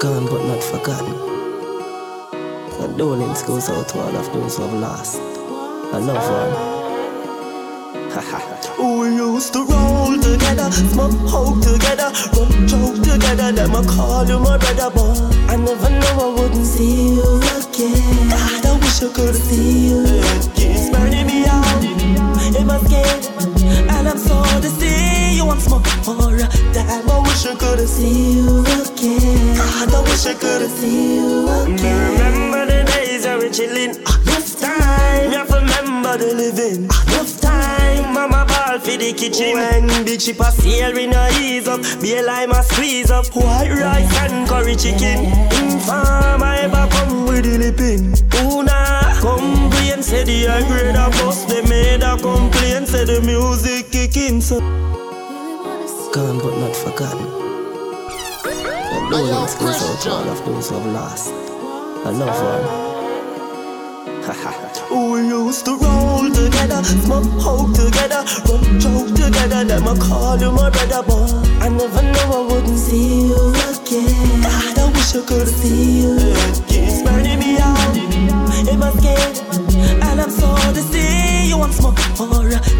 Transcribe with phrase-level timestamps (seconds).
[0.00, 1.12] Gone but not forgotten.
[2.78, 6.54] Condolence goes out to all of those who have lost a loved one.
[8.78, 13.52] we used to roll together, smoke hope together, run joke together.
[13.52, 15.12] Them I call you my brother, boy.
[15.52, 18.30] I never know I wouldn't see you again.
[18.30, 20.02] God, I wish I could see you.
[20.06, 21.84] It keeps burning me out
[22.56, 25.80] in my skin, I'm so to see you once more.
[26.72, 29.56] Damn, I wish I could've see you again.
[29.56, 32.18] God, I wish I could've see you again.
[32.18, 33.90] Remember the days I were chilling.
[33.90, 36.84] Enough time, you have to remember the living.
[36.86, 39.54] Enough time, mama ball for the kitchen.
[39.54, 41.80] When big ship a sail, we no ease up.
[42.02, 43.26] Be a lime a squeeze up.
[43.36, 45.26] White rice and curry chicken.
[45.70, 48.12] Inform I ever come with the lipping.
[48.42, 48.79] Una
[49.20, 51.44] complain, say the high grade a bus.
[51.44, 54.40] They made a complaint, say the music kicking.
[54.40, 54.58] So
[56.12, 57.26] gone but not forgotten.
[58.90, 62.90] Condolence goes out to all of those who have lost a loved one.
[64.90, 69.64] we used to roll together, smoke hope together, run joke together.
[69.64, 71.26] Them I call you my brother, boy.
[71.60, 74.42] I never know I wouldn't see you again.
[74.42, 76.16] God, I wish I could see you.
[76.68, 77.29] It
[78.68, 81.94] in my skin, and I'm so to see you once more.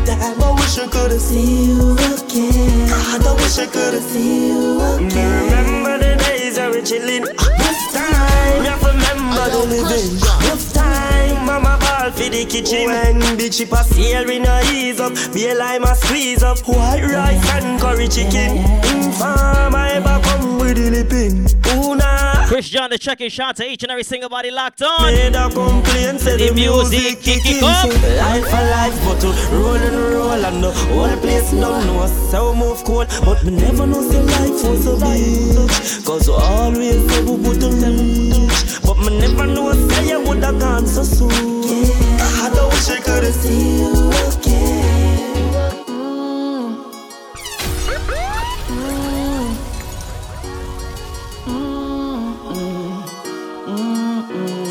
[0.05, 2.89] Damn, I wish I could see you again.
[2.89, 5.45] God, I wish I could see you again.
[5.45, 7.25] Remember the days I were chilling.
[7.25, 10.19] Uh, this time, you remember the living.
[10.41, 12.87] This time, mama ball for the kitchen.
[12.87, 15.15] When big ship a sail, we no ease up.
[15.33, 16.59] Be a lime a squeeze up.
[16.67, 18.59] White rice and curry chicken.
[18.97, 21.47] Inform I ever come with the lipping.
[21.77, 22.30] Una.
[22.30, 25.13] Chris John, the checking shot to each and every single body locked on.
[25.13, 27.87] Made a complaint, say the, The music music kick it up.
[27.87, 32.53] Life a life, but to roll and roll and the whole place don't know so
[32.53, 33.07] move cold.
[33.25, 36.05] But me never know say life was a bitch.
[36.05, 38.83] Cause we always say we would reach.
[38.83, 41.31] But me never know say I would have gone so soon.
[41.31, 44.80] I don't wish I could have seen you again.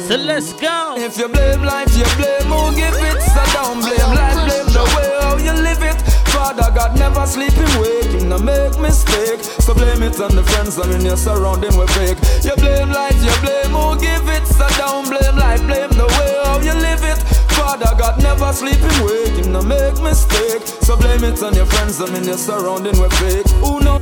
[0.09, 0.96] So let's go.
[0.97, 3.22] If you blame life, you blame who give it.
[3.22, 6.02] So don't blame life, blame the way how you live it.
[6.34, 9.44] Father God never sleep him wake, him no make mistake.
[9.62, 12.18] So blame it on the friends I mean your surrounding with fake.
[12.42, 14.47] You blame life, you blame who give it.
[14.47, 17.22] So don't blame life, blame the way how you live it.
[17.53, 20.66] Father God never sleep him wake, him no make mistake.
[20.90, 23.47] So blame it on your friends I mean your surrounding with fake.
[23.62, 24.02] Who know?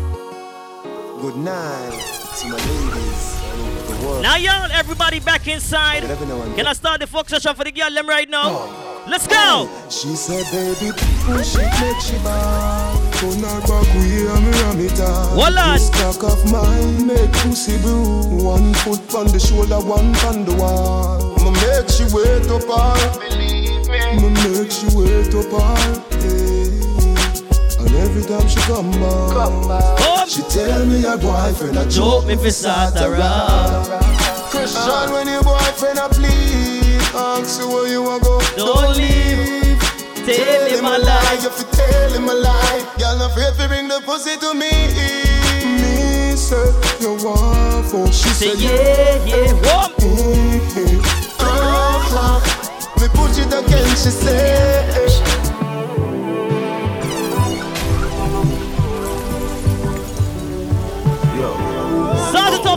[1.19, 1.99] Good night
[2.39, 3.16] to my ladies all over the
[4.05, 4.23] world.
[4.23, 6.03] Now, y'all, everybody back inside.
[6.03, 8.43] Whatever now and Can I start the folk session for the girl them right now?
[8.45, 8.87] Oh.
[9.07, 9.69] Let's go.
[9.89, 10.91] She said, baby,
[11.23, 13.13] push it, make she bad.
[13.15, 15.33] Turn her back, we hear me ram it up.
[15.33, 15.73] Voila.
[15.73, 18.43] This cock of mine make pussy blue.
[18.43, 21.39] One foot on the shoulder, one on the wall.
[21.39, 23.19] I'ma make she wait up all.
[23.19, 23.97] Believe me.
[23.97, 25.77] I'ma make she wait up all.
[26.21, 26.56] Yeah.
[28.07, 32.47] Every time she come back, come she tell me her boyfriend a Joke me for
[32.47, 33.83] Satara.
[34.49, 38.39] Christian, when your boyfriend a please, ask you where you a go.
[38.55, 39.77] Don't leave.
[40.23, 41.39] Tell him a lie.
[41.43, 42.95] You fi tell him a lie.
[42.97, 44.71] Y'all not afraid to bring the pussy to me.
[45.81, 48.07] Me say you want for.
[48.07, 49.51] She Say yeah, yeah.
[51.39, 52.39] Uh-huh.
[53.01, 53.89] Me push it again.
[53.89, 55.36] She say.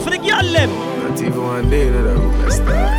[0.01, 0.71] Start for the girl them.
[0.71, 2.91] Not even one day that I will start.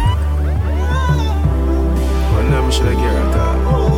[2.33, 3.90] One time should I get her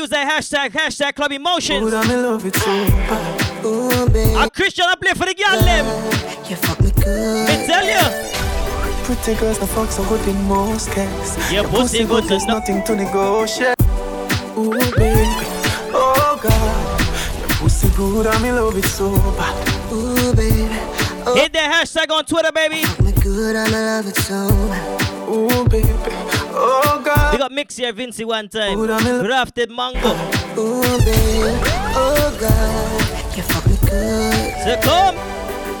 [0.00, 1.92] use that hashtag, hashtag club emotions.
[1.92, 3.64] and me love it so bad.
[3.64, 5.84] Ooh, baby, A Chris John, I play for the girl them.
[6.48, 7.48] you fuck me good.
[7.48, 8.00] Me tell you.
[9.04, 11.52] Pretty girls, the fuck so good in most cases.
[11.52, 13.74] Your pussy good, there's nothing to negotiate.
[14.56, 15.24] Ooh baby,
[15.92, 17.00] oh God,
[17.40, 19.92] your pussy good and me love it so bad.
[19.92, 20.66] Ooh, baby,
[21.26, 22.82] oh, Hit that hashtag on Twitter, baby.
[22.84, 24.48] fuck me good I love it so.
[25.30, 25.88] Ooh baby,
[26.60, 27.32] oh God.
[27.32, 28.78] We got Mix here, Vincy one time.
[28.78, 30.12] Grafted Mango.
[30.58, 31.60] Ooh, babe,
[31.96, 34.54] oh God, you fuck me good.
[34.64, 35.16] So come.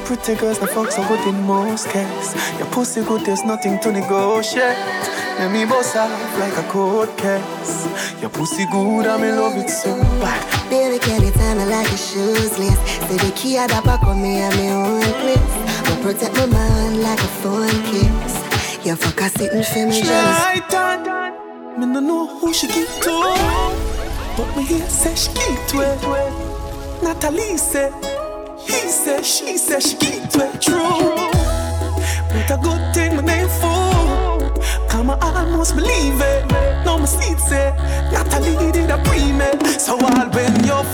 [0.04, 2.34] Pretty girls, the fuck so good in most cases.
[2.58, 4.76] Your pussy good, there's nothing to negotiate.
[5.38, 6.10] Let me bust off
[6.40, 7.86] like a cold case.
[8.20, 10.68] Your pussy good, I'm in love it so bad.
[10.68, 12.80] Baby, can you tell me like a shoes list?
[13.06, 15.54] Say the key at the back of me and me own place.
[15.86, 18.29] But protect my man like a phone kiss.
[18.82, 20.40] You fuck a sitting for me jealous.
[21.78, 23.12] Me no know who she get to.
[24.36, 27.02] But me hear say she get to it.
[27.02, 27.92] Natalie say,
[28.58, 30.62] he say, she say she get to it.
[30.62, 31.14] True.
[32.32, 34.50] But a good thing my name fool.
[34.88, 36.46] Come I almost believe it.
[36.86, 37.74] Now my seat say,
[38.10, 39.62] Natalie did a pre-med.
[39.78, 40.84] So all when you're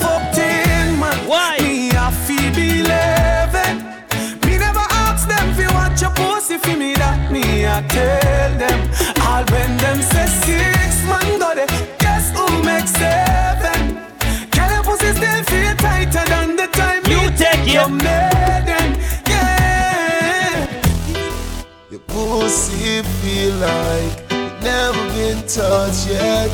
[22.87, 26.51] pussy feel like it never been touched yet.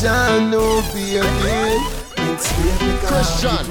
[0.00, 1.20] Don't know, baby.
[2.30, 3.66] It's baby Question.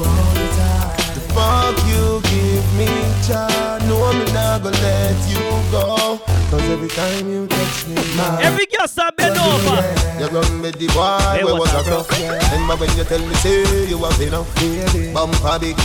[1.13, 2.87] The fuck you give me,
[3.27, 3.83] child.
[3.87, 5.39] No, I'm not gonna let you
[5.71, 6.19] go.
[6.49, 9.96] Cause every time you touch me, my Every girl start bend over.
[10.19, 12.03] You run with the boy, Hey, where was up, from?
[12.51, 14.47] Remember when you tell me, say you have up
[15.13, 15.77] Bumper big,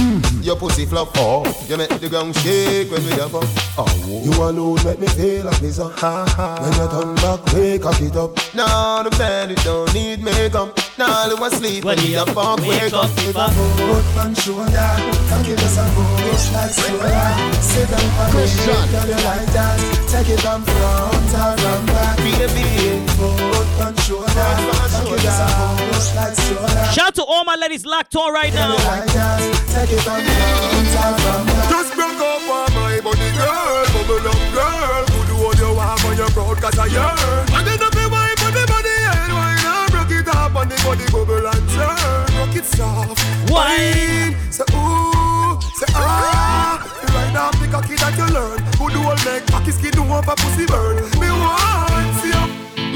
[0.42, 1.44] your pussy flop oh.
[1.68, 3.44] You make the ground shake when we have up
[3.76, 4.22] oh.
[4.24, 5.88] You alone make me feel like this uh.
[5.92, 10.76] When you turn back, wake cock it up Now the bed, it don't need makeup
[10.98, 14.92] Now you want sleep when you fuck, wake up I put on shoulder,
[15.28, 17.52] don't give us a push like soda.
[17.60, 19.78] Sit down for me, girl, you like that.
[20.08, 22.16] Take it from front or from back.
[22.18, 26.92] Baby, Put on shoulder, don't give us a push like soda.
[26.92, 28.74] Shout out to all my ladies locked on right now.
[28.74, 29.40] Like that,
[29.72, 31.70] take it from front or from back.
[31.70, 36.02] Just break up on my body, girl Bubble up, girl Who do what you want
[36.04, 39.32] when you're proud cause I yearn And then up your wine on the body and
[39.32, 43.18] wine up Rock it up on the body, bubble and turn Rock it soft
[43.50, 44.36] Wine.
[44.50, 46.80] Say ooh, say ah
[47.12, 50.66] Right now the cocky that you learn Who do all make cocky skin a pussy
[50.66, 51.91] burn Me want you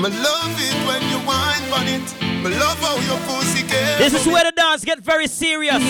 [0.07, 4.15] Me love it when you wine on it Me love how your pussy can This
[4.15, 5.83] is where the dance get very serious.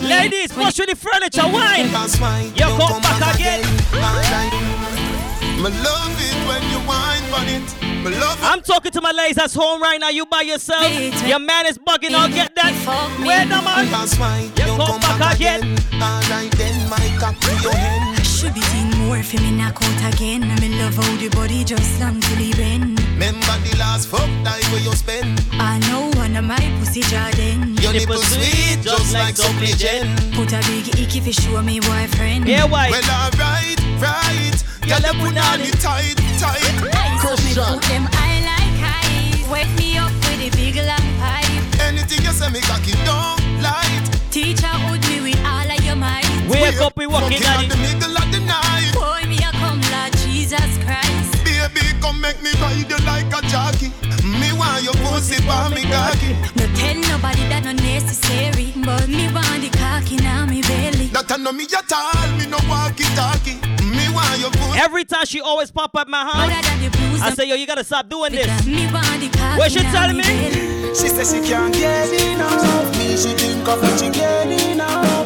[0.00, 1.84] Ladies, push through the furniture, wine.
[2.56, 3.60] You come back again.
[5.60, 8.02] Me love it when you wine on it.
[8.02, 8.44] Me love it.
[8.44, 10.08] I'm talking to my ladies that's home right now.
[10.08, 10.90] You by yourself.
[11.26, 12.14] Your man is bugging.
[12.14, 12.72] I'll get that.
[13.20, 13.84] Where the man?
[14.56, 15.76] You come back again.
[16.00, 18.07] Alright then, my cock to your hand.
[18.38, 20.44] Should be seen more for me knock out again.
[20.44, 22.94] I me love how the body just long to the bend.
[23.18, 25.42] Remember the last fuck time where you spend.
[25.54, 27.74] I know one of my pussy Jordan.
[27.82, 30.14] Your Nipple nipple sweet, just like supply gen.
[30.38, 32.46] Put a big icky fi show me boyfriend.
[32.46, 32.90] Yeah, why?
[32.94, 34.54] Well, alright, right.
[34.86, 36.62] Girl, you put on it tight, tight.
[36.94, 39.50] Ice me put them I like ice.
[39.50, 41.80] Wet me up with a big long pipe.
[41.82, 44.06] Anything you say, me cocky don't light.
[44.30, 46.24] Teacher would me with all of your might.
[46.48, 47.98] Wake up, we walking on the it.
[47.98, 48.17] middle
[50.48, 51.44] Jesus Christ.
[51.44, 53.92] Baby, come make me ride you like a jockey.
[54.24, 56.32] Me want your pussy for me cocky.
[56.56, 58.72] No tell nobody that no necessary.
[58.80, 61.08] But me want the cock in me belly.
[61.12, 63.60] That I know me at all, me no walkie talkie.
[63.92, 64.80] Me want your pussy.
[64.80, 67.54] Every time she always pop up my Other house, than the blues, I say, yo,
[67.54, 68.48] you gotta stop doing this.
[68.64, 70.24] me want the cock What she inna telling me?
[70.96, 72.96] She says she can't get enough.
[72.96, 75.17] Me, she think of it, she get enough.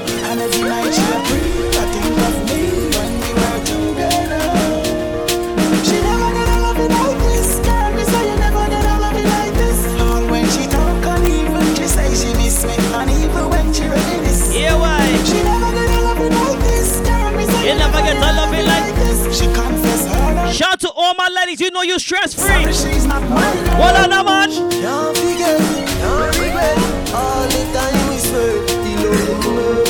[19.32, 20.52] She confess her.
[20.52, 21.60] Shout to all my ladies.
[21.60, 22.66] You know you stress free.
[22.66, 23.56] She's not mine.
[23.78, 24.50] What on the man?
[24.50, 25.58] Can't forget,
[25.98, 26.78] can't regret
[27.14, 29.88] All the time we swear The love.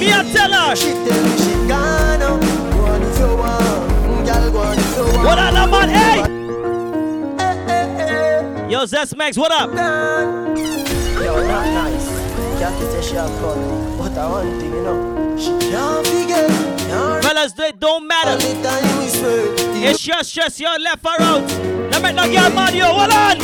[0.00, 0.74] Me, I tell her.
[0.74, 4.96] She tell me she gone now Go on if you want Girl, go on if
[4.96, 5.88] you want What on the man?
[5.90, 6.18] Hey!
[7.38, 8.68] Eh, eh, eh.
[8.68, 9.70] Yo, Zest Max, what up?
[9.70, 12.08] Yo, not nice
[12.58, 15.13] Jackie say she a come But I want thing, you know
[17.22, 18.36] Fellas, they don't matter.
[19.86, 21.46] It's just stress, yo, left or out.
[21.90, 23.38] Now make no girl mad, yo, hold on.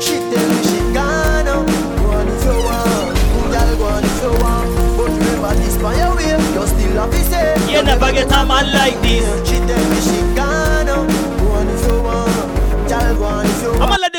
[0.00, 1.62] She tell me she gone Go
[2.10, 3.14] on if you want
[3.52, 7.10] Girl, go on if you want But remember this by your way You still have
[7.10, 9.48] to say You never get a man like this.
[9.48, 11.06] She tell me she gone now
[11.38, 12.32] Go on if you want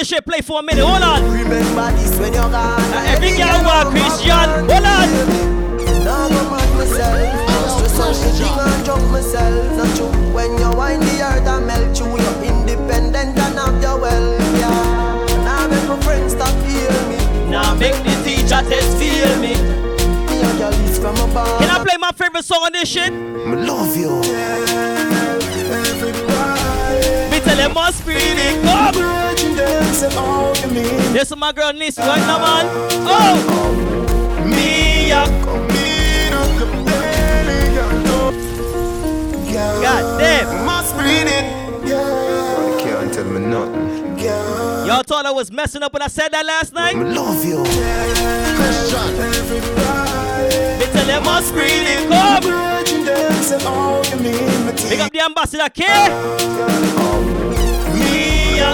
[0.03, 0.83] this shit play for a minute.
[0.83, 1.31] Hold on.
[1.31, 2.81] Remember this when you're gone.
[3.07, 4.49] Every girl want Christian.
[4.69, 6.62] Hold on.
[6.97, 7.91] Now go mad myself.
[7.93, 9.77] So she drink and drunk myself.
[9.77, 10.11] Not true.
[10.33, 14.41] When you wind the earth and melt you, you're independent and have your wealth.
[14.59, 15.43] Yeah.
[15.45, 17.17] Now make my friends stop feel me.
[17.49, 19.53] Now make the teacher test feel me.
[20.27, 21.59] Me and your list from a bar.
[21.59, 23.11] Can I play my favorite song on this shit?
[23.11, 24.21] I love you.
[27.31, 28.93] Me tell them must be the come.
[31.13, 32.65] This is my girl Nis right now, man.
[33.05, 35.42] Oh, me ya.
[39.83, 40.65] God damn.
[40.65, 41.45] Must bring it.
[41.85, 41.99] You
[42.79, 44.17] can't tell me nothing.
[44.17, 44.85] Yeah.
[44.85, 46.95] Y'all thought I was messing up when I said that last night?
[46.95, 47.59] I love you.
[50.79, 52.43] Me tell them must be the come.
[54.89, 55.83] Big up the ambassador, K.
[57.93, 58.73] Me ya.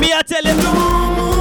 [0.00, 1.37] Me I tell him.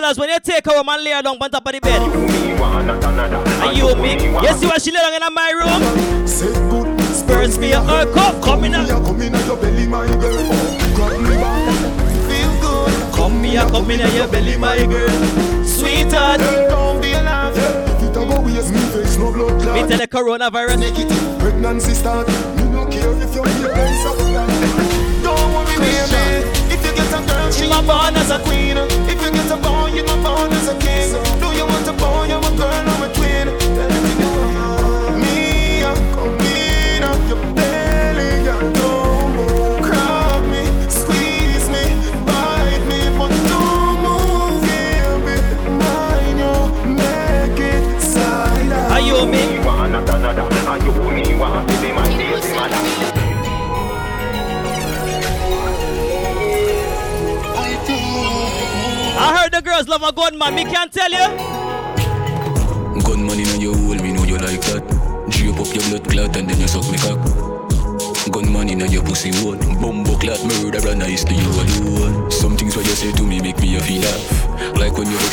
[0.00, 3.76] Fellas, when you take a woman lay her down on top of the bed, and
[3.76, 6.26] you me, you see what she lay down in my room?
[6.26, 10.48] Spurs for your her cup, come in Come in your belly, my girl.
[10.96, 11.76] Grab me back.
[12.32, 13.12] Feel good.
[13.12, 15.64] come here, come in your belly, my girl.
[15.66, 17.52] Sweetheart, Don't be alive.
[17.58, 19.82] If it a go waste, me face no blood clot.
[19.82, 20.78] me tell the coronavirus.
[20.80, 22.26] Negative pregnancy start.
[22.56, 24.16] Me no care if your parents are
[25.22, 26.48] Don't worry, baby.
[26.72, 28.89] If you get a girl, she born as a queen.
[30.06, 31.09] Not born as a king.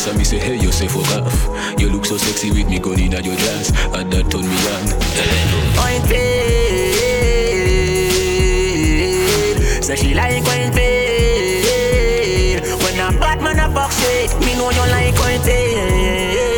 [0.07, 1.35] Like when and me say, hey, you say fuck off.
[1.77, 3.71] You look so sexy with me gun in at your dress.
[3.93, 4.87] And that turn me on.
[5.75, 6.63] Point paid.
[9.83, 12.61] So she like when paid.
[12.83, 16.57] When a bad man a fuck shit, me know you like when paid.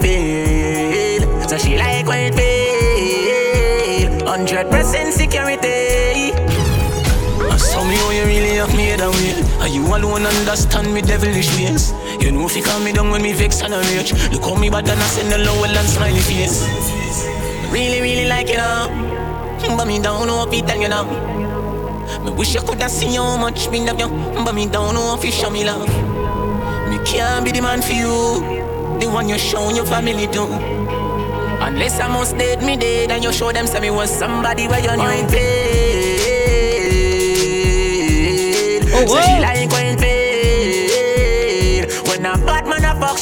[0.00, 1.22] Paid.
[1.48, 4.22] So she like when paid.
[4.22, 6.34] Hundred percent security.
[7.40, 9.32] And so me how you really have me that way
[9.62, 11.92] And you alone understand me devilish ways
[12.28, 14.54] You know if you calm me down when me vex and I rage Look how
[14.54, 16.60] me bad and I send the low and smiley face
[17.72, 18.88] Really, really like it now.
[19.78, 21.04] But me don't know if it tell you now.
[22.24, 24.08] Me wish you coulda seen how much me love you.
[24.44, 25.88] But me don't know if you show me love.
[26.90, 28.40] Me can't be the man for you.
[29.00, 30.44] The one you show your family to.
[31.64, 34.80] Unless I must date me dead and you show them say me was somebody where
[34.80, 35.28] you knew.
[39.00, 39.87] Oh, so she like when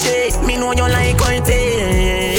[0.05, 2.39] man a fuck shit, me know you like when paid.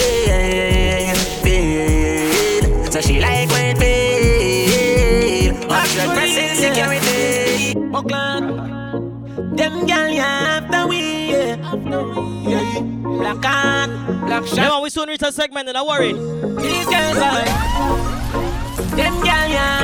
[1.43, 2.91] Paid.
[2.91, 5.53] So she like when paid.
[5.69, 7.73] Hundred percent security.
[7.77, 9.57] Oh, Buckland.
[9.57, 11.29] Them gal you have the way.
[11.29, 12.81] Yeah.
[13.01, 13.89] Black on,
[14.25, 14.71] black Yeah, shot.
[14.71, 16.13] man, we soon reach a segment, and don't worry.
[16.13, 17.45] These girls are
[18.95, 19.83] them gal yeah.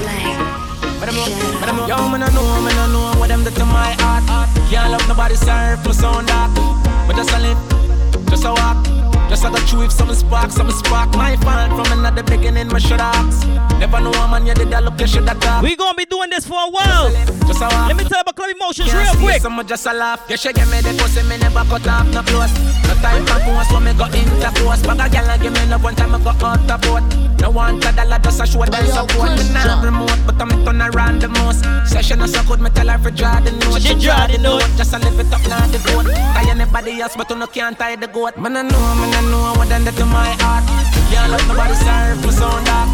[1.00, 1.16] But I'm
[1.60, 1.78] but I'm.
[1.90, 4.24] Yo, man, I know, man, I know what them do to my heart.
[4.70, 6.93] Can't love nobody, serve my sound dark.
[7.08, 8.93] But just a live, just a walk.
[9.34, 11.10] Just a go through if some spark, some spark.
[11.16, 13.48] My fault from another beginning, my should ask.
[13.80, 15.64] Never know a man, you did that look, you should have talk.
[15.64, 17.10] We gonna be doing this for a while.
[17.50, 17.90] Just a walk.
[17.90, 19.42] Let me tell you about Club Emotions Can't real stay quick.
[19.42, 20.22] Some just a laugh.
[20.30, 22.54] You should give me the pussy, me never cut off no close.
[22.86, 24.86] No time for post, so me go intercourse.
[24.86, 27.02] Bag a gyal and give me love one time I go out the boat.
[27.42, 29.34] No one a dollar just a show them support.
[29.34, 31.66] Me not remote, but I'm turn around the most.
[31.90, 33.82] Session is so good, me tell her for draw the note.
[33.82, 34.64] She draw the note.
[34.78, 36.06] Just a live it up now the goat.
[36.06, 38.38] Tie anybody else, but you no can't tie the goat.
[38.38, 40.66] Man I know, man I know what done that to my heart.
[41.12, 42.90] Can't let nobody serve me sound dark.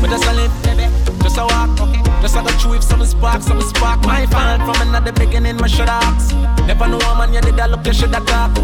[0.00, 0.52] But just a live,
[1.22, 1.70] just a walk.
[2.20, 4.04] Just a go through if some spark, some spark.
[4.04, 6.34] My fault from another beginning, my should ask.
[6.66, 8.54] Never know a man, you did that look, you should have talk.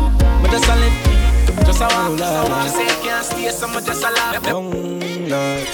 [0.43, 2.19] But just a live, just a walk.
[2.19, 2.69] Just a walk.
[2.69, 4.45] Say can't stay, some just a laugh.
[4.53, 5.67] Lord,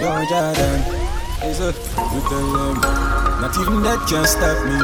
[0.00, 1.03] young Jordan.
[1.46, 1.58] Is?
[1.60, 2.80] You tell them.
[3.40, 4.78] Not even that can stop me.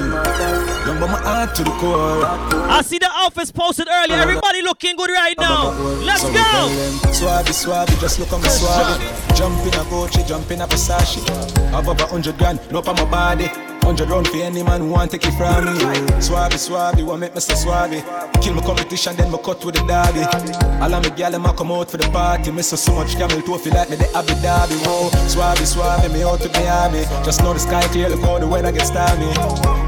[0.84, 2.24] Young my heart to the core.
[2.68, 4.18] I see the outfits posted earlier.
[4.18, 5.70] Everybody looking good right now.
[6.04, 6.40] Let's so go.
[7.08, 9.36] Swabby, swabby, just look on my swabby.
[9.36, 11.26] Jump in a Gucci, jump in a Versace.
[11.70, 13.69] Have over hundred grand, no on my body.
[13.82, 15.80] Hundred round for any man who want take it from me.
[16.20, 18.00] Swabby, swabby, want make me so swabby.
[18.40, 20.22] Kill my competition, then me cut with the derby.
[20.80, 22.52] All of me gyal them a come out for the party.
[22.52, 24.76] Me so so much camel toe feel like me the Abu Dhabi.
[24.86, 27.04] Whoa, swabby, swabby, me out to Miami.
[27.24, 29.26] Just know the sky clear, look how the weather gets stormy.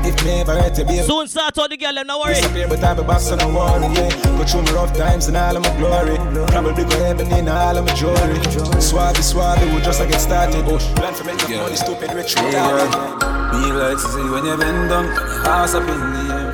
[0.04, 1.02] If me ever hurt you, baby.
[1.02, 2.34] Soon start all the girl, them no worry.
[2.34, 3.86] Disappear, but I be back, so no worry.
[3.94, 4.10] Yeah.
[4.36, 6.16] Go through my rough times and all of my glory.
[6.48, 8.40] Probably go heaven in all of my jewelry.
[8.82, 10.64] Swabby, swabby, we just a get started.
[10.66, 13.41] Oh, plan for me, make money, stupid rich, retarded.
[13.52, 15.06] Me like to see when you bend down,
[15.44, 16.52] ass up in the air.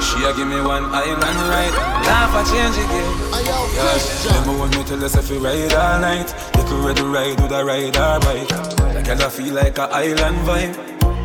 [0.00, 1.72] She a give me one island ride,
[2.04, 3.08] laugh a change again.
[3.72, 7.40] Yeah, remember when me tell us if we ride all night, you could ready ride
[7.40, 8.50] with a ride or bike.
[8.94, 10.76] Like I feel like a island vibe.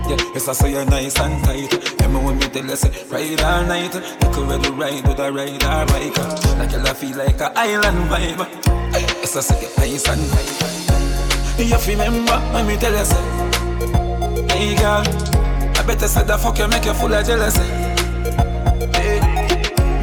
[0.10, 1.72] Yeah, yes I say you're nice and tight.
[2.00, 5.64] Remember when me tell us ride all night, you could ready ride with a ride
[5.64, 6.18] or bike.
[6.58, 8.40] Like I feel like a island vibe.
[8.94, 11.60] Yes I say you're nice and tight.
[11.60, 13.49] You remember when me tell us.
[14.60, 15.04] Hey girl,
[15.78, 17.64] I better say the fuck you make you full of jealousy.
[18.92, 19.22] Hey,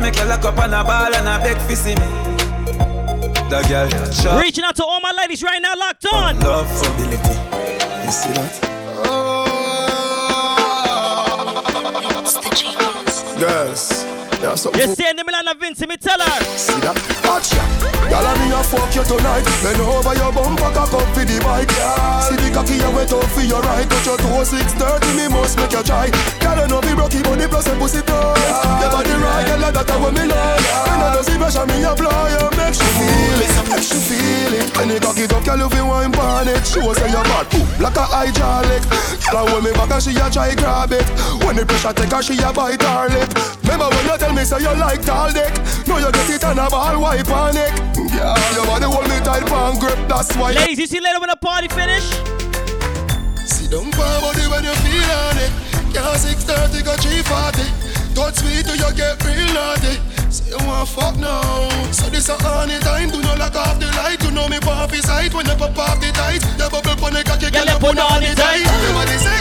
[0.01, 2.07] make you lock up on a ball and a beg for see me.
[3.51, 4.43] The girl, shot.
[4.43, 6.41] Reaching out to all my ladies right now, locked on.
[6.41, 7.35] Love for ability.
[8.07, 8.63] You see that?
[13.39, 14.07] Girls,
[14.47, 14.81] there's something.
[14.81, 16.39] You see in the Milan of Vinci, me tell her.
[16.55, 16.95] See that?
[17.27, 17.67] Watch ya.
[18.07, 19.43] I me a fuck you tonight.
[19.63, 21.71] Bend over your bumper, cock up for the bike.
[22.23, 23.89] See the cocky you wet up for your right.
[23.91, 26.09] Touch your toe, six thirty, me must make you try.
[26.47, 28.39] I know be rocky, but the plus a pussy tight.
[28.81, 30.63] Your body right, girl, that I want me love.
[30.87, 34.71] When I don't see pressure, me apply, you make she feel it, she feel it.
[34.77, 36.67] When you cock it up, girl, you feel wine pan it.
[36.67, 37.47] Show say you're bad,
[37.81, 38.83] like a hydraulic.
[39.31, 41.07] Girl, hold me back and she a try grab it.
[41.43, 43.31] When the pressure take her, she a bite her lip.
[43.67, 45.51] Remember when you tell me say you like tall dick?
[45.87, 47.73] Now you get it on a ball, wipe on it.
[48.15, 50.53] Yeah, your body hold me tight, pan grip, that's why.
[50.53, 52.07] Ladies, you see later when the party finish?
[53.47, 55.53] See them body when you feel on it.
[55.93, 58.15] Yeah, 630 go 340.
[58.15, 60.16] Touch sweet till you get real naughty.
[60.47, 61.69] Say you want fuck now.
[61.91, 63.11] So this a honey time.
[63.11, 64.23] Do not lock off the light.
[64.23, 66.43] You know me pop his sight when you pop off the tight.
[66.59, 68.63] You bubble pon the cocky, girl, you put on it tight.
[68.63, 69.39] Everybody say,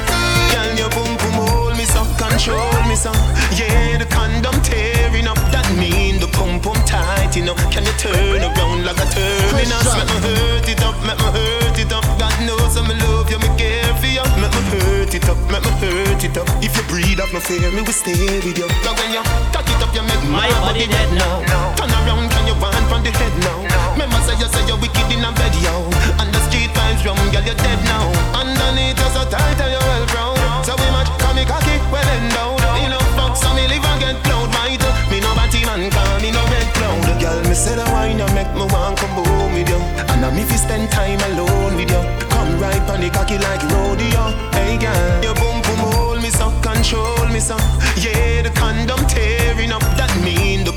[0.54, 3.18] Girl, your boom boom hold me some, control me some.
[3.54, 5.38] Yeah, the condom tearing up.
[5.54, 7.56] That mean the pum pum tight, you know.
[7.70, 9.86] Can you turn around like a terminus?
[9.86, 12.06] Make me hurt it up, make me hurt it up.
[12.18, 14.26] God knows I'm love you, me care for you.
[14.41, 16.48] Make me hurt it up, make me hurt it up.
[16.65, 18.68] If you breathe up, no fear, me will stay with you.
[18.82, 19.22] Now when you
[19.54, 19.64] cock it up,
[19.95, 21.39] you make my body dead now.
[21.79, 23.63] Turn around, can you want from the head now?
[23.95, 25.88] Remember say you say you're wicked in a bed, yo.
[26.19, 28.12] And the street vibes from girl, you're dead now.
[28.36, 30.36] Underneath you so tight and you're well brown.
[30.67, 32.60] So we match, come me cocky, well end down.
[32.84, 34.84] You know fuck, so me live and get cloud white.
[35.08, 37.15] Me no batty man, call me no red cloud.
[37.15, 39.79] Girl, me say the wine you make me want come home with you.
[40.12, 42.03] And I'm if you spend time alone with you.
[42.36, 44.36] Come right on the cocky like rodeo.
[44.51, 47.55] Hey girl, your boom boom hold me so, control me so.
[47.95, 48.51] Yeah, the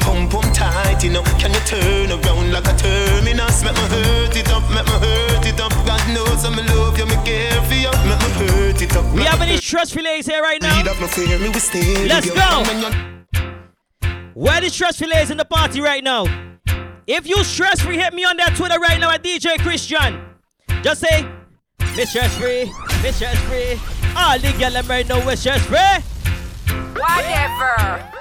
[0.09, 1.23] pum pum tight, you know.
[1.39, 3.63] Can you turn around like a terminus?
[3.63, 5.73] Make me hurt it up, make me hurt it up.
[5.85, 7.93] God knows I'm love you, me care for you.
[8.09, 9.05] Make me hurt it up.
[9.13, 10.75] We have any stress relays here right now?
[10.81, 12.41] Breathe up, no fear, me we stay Let's go.
[12.41, 16.25] And when you- Where the stress relays in the party right now?
[17.07, 20.13] If you stress free, hit me on that Twitter right now at DJ Chris John.
[20.83, 21.27] Just say,
[21.97, 22.65] me stress free,
[23.03, 23.81] me stress free.
[24.17, 26.03] All the girl them right now, we stress free.
[26.95, 28.18] Whatever.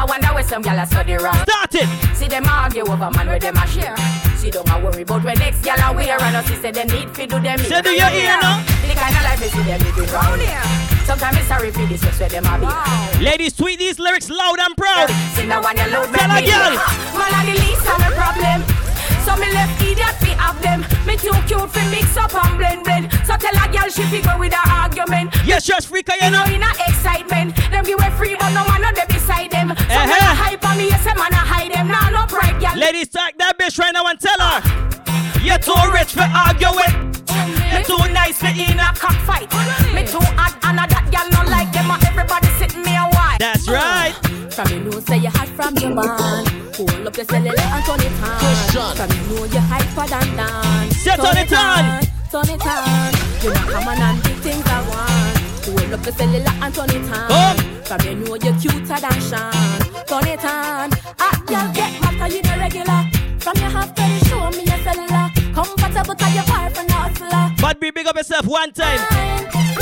[0.00, 1.36] I wonder where some gyal a study wrong.
[1.44, 2.16] Start it.
[2.16, 3.94] See them argue over man where them a share.
[4.40, 6.84] See don't a worry about when next gyal a wear and us see say they
[6.84, 7.58] need fi do them.
[7.58, 8.64] Say do you hear now?
[8.88, 11.04] The kind of life me see them living round here.
[11.04, 13.22] Sometimes me sorry for this where them a be.
[13.22, 15.10] Ladies, tweet these lyrics loud and proud.
[15.36, 16.80] See now when you load Tell a girl.
[16.80, 18.79] Ah, man a the least of my problem.
[19.24, 20.80] So me left idiot fi have them.
[21.06, 23.12] Me too cute fi mix up and blend blend.
[23.26, 25.34] So tell a girl she fi go with her argument.
[25.44, 26.44] Yes, free, can you know?
[26.44, 29.68] In a excitement, them give away free, but no man no dey beside them.
[29.76, 30.10] So Eh-heh.
[30.10, 31.88] when I hype on me, yes, a man a hide them.
[31.88, 32.76] Nah, no pride, girl.
[32.76, 34.60] Ladies, talk that bitch right now and tell her.
[35.40, 37.10] You're too rich for arguing.
[37.72, 39.48] Me too nice for in a cockfight.
[39.94, 41.90] Me too hot and a that girl no like them.
[42.04, 43.36] Everybody sit me a while.
[43.38, 44.12] That's right.
[44.52, 46.44] From you know say you hot from your man.
[47.20, 48.96] Hold up your cellular and turn it on.
[48.96, 50.96] From you know you hyper than dance.
[50.96, 52.00] Say turn it on.
[52.30, 53.12] Turn it on.
[53.42, 55.36] You know come on and do things I want.
[55.66, 57.28] Hold up your cellular and turn it on.
[57.28, 57.58] Come.
[57.84, 59.52] From you know you're cuter than Sean.
[60.08, 60.90] Turn it on.
[61.20, 63.04] Ah, girl get 'cause you the regular.
[63.40, 65.28] From you have to show me your cellular.
[65.54, 67.52] Comfortable cause you're far from hustler.
[67.60, 68.98] But be big up yourself one time.
[68.98, 69.76] Wine,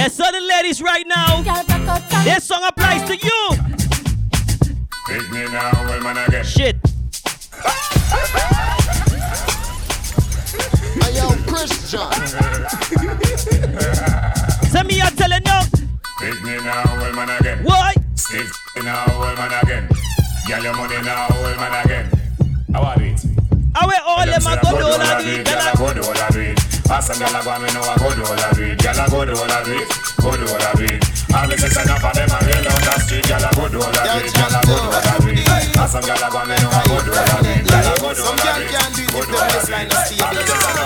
[0.00, 1.42] There's certain ladies right now.
[1.42, 2.24] Girl, back out time.
[2.24, 3.50] This song applies to you.
[5.06, 6.42] Pick me now, well, man, again.
[6.42, 6.76] Shit.
[11.02, 12.10] Hey, yo, Chris John.
[14.72, 15.60] Send me a telling you.
[16.18, 17.62] Pick me now, well, man, again.
[17.62, 17.94] Why?
[18.14, 19.86] Steve now, well, man, again.
[20.46, 22.08] Get your money now, well, man, again.
[22.72, 23.22] How are it?
[23.74, 25.40] I will all them a go do all of it.
[25.40, 26.69] it, girl, I go do all I do it.
[26.90, 28.82] Ask some girl, I go, me know I go do all I do it.
[28.82, 29.86] Girl, I go do all I do it.
[30.18, 30.98] Go do all I do it.
[31.30, 33.22] All the sex enough of them are real on the street.
[33.30, 34.34] Girl, I go do all I do it.
[34.34, 35.46] Girl, I go do all I do it.
[35.78, 37.62] Ask some girl, I go, me know I go do all I do it.
[37.70, 39.06] Girl, I go do all I do it.
[39.14, 40.10] Go do all I do it.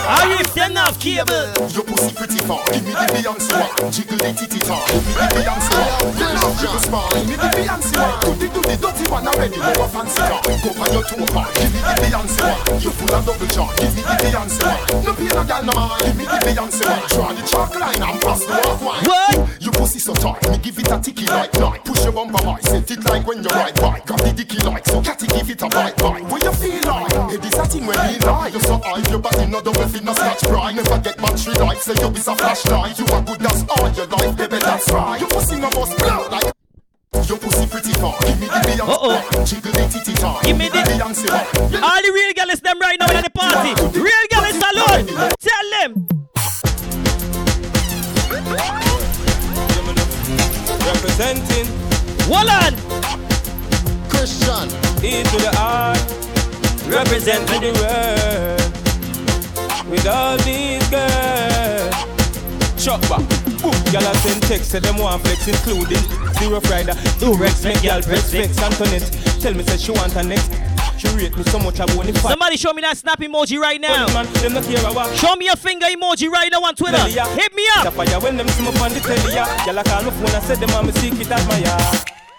[0.05, 1.49] How if they not cable?
[1.73, 2.61] Your pussy pretty far.
[2.69, 3.88] Give me the Beyonce one.
[3.88, 4.85] Jiggle the titty tar.
[4.93, 6.12] Give me the Beyonce one.
[6.21, 7.09] You know you smart.
[7.17, 8.21] Give me the Beyonce one.
[8.21, 9.57] Do the do the dirty one already.
[9.57, 10.45] No a fancy car.
[10.45, 11.49] Go on your toe part.
[11.57, 12.61] Give me the Beyonce one.
[12.85, 13.77] You full of double charge.
[13.81, 15.05] Give me the Beyonce one.
[15.09, 15.94] No pay no gal no man.
[16.01, 17.09] Give me the Beyonce one.
[17.09, 19.05] Draw the chalk line and pass the walk wine.
[19.05, 19.63] What?
[19.63, 20.49] Your pussy so tight.
[20.51, 21.85] Me give it a ticky like night.
[21.85, 22.61] Push your bumper high.
[22.61, 24.07] Set it like when you ride bike.
[24.07, 25.03] Grab the dicky like so.
[25.03, 26.25] Catty give it a bite bite.
[26.25, 27.13] What you feel like?
[27.31, 28.49] Hey, this a thing when we lie.
[28.49, 29.11] You so high.
[29.11, 30.77] Your body no double fit no scratch pride.
[30.77, 31.81] Never get battery life.
[31.81, 32.99] Say you is a flashlight.
[32.99, 33.41] You are good.
[33.41, 34.59] That's all your life, baby.
[34.59, 35.21] That's right.
[35.21, 36.63] Your pussy no must blow like.
[37.29, 38.18] Your pussy pretty far.
[38.20, 39.09] Give me the Beyonce Uh-oh.
[39.37, 39.46] one.
[39.46, 40.42] Jiggle the titty tar.
[40.42, 41.46] Give me the- Beyonce one.
[41.83, 43.74] All the real girls them right now in the party.
[43.98, 45.07] Real girls alone.
[45.40, 46.07] Tell them.
[50.85, 51.66] Representing
[52.29, 52.74] Wallan.
[54.09, 54.68] Chris John.
[55.05, 55.94] E to the R.
[56.88, 58.72] Representing the world.
[59.90, 61.94] With all these girls.
[62.83, 63.29] Chuck back.
[63.29, 63.44] Boom.
[63.92, 66.03] Y'all are send text, to them one flex, including
[66.38, 69.11] Zero Friday, do Rex, make y'all vex, vex, Antoinette.
[69.40, 70.51] Tell me, say she want a next.
[70.99, 74.07] She rate me so much, I won't Somebody show me that snap emoji right now.
[75.14, 76.97] Show me your finger emoji right now on Twitter.
[76.99, 77.94] Hit me up.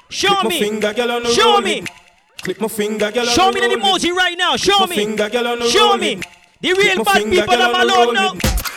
[0.10, 0.82] Show me.
[1.34, 1.84] Show me.
[2.42, 3.26] Click my finger, girl.
[3.26, 4.56] Show me the emoji right now.
[4.56, 4.96] Show me.
[5.70, 6.22] Show me.
[6.62, 8.34] The real bad people of Malone now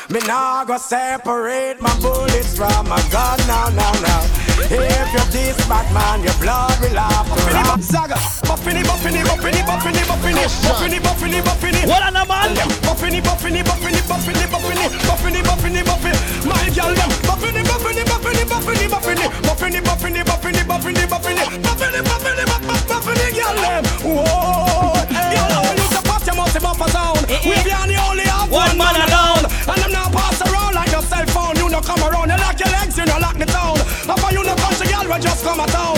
[0.08, 0.12] it.
[0.12, 4.48] Me nah go separate my bullets from my gun now, now, now.
[4.70, 7.80] If you're this bad man, your blood will have to run.
[7.80, 11.88] Zaga, buffini, buffini, buffini, buffini, buffini, buffini, buffini, buffini.
[11.88, 12.54] What on a man?
[12.84, 16.18] Buffini, buffini, buffini, buffini, buffini, buffini, buffini, buffini.
[16.44, 17.10] My girl them.
[17.24, 22.44] Buffini, buffini, buffini, buffini, buffini, buffini, buffini, buffini, buffini, buffini, buffini, buffini, buffini,
[22.88, 23.84] buffini, girl them.
[24.04, 27.24] Whoa, girl, how you to pop your mouth above a sound?
[27.28, 29.27] We be on the only One one man man alone.
[32.08, 33.78] Around, you lock your legs, you no lock the town.
[34.08, 35.97] Up you no country girl, we just come a town.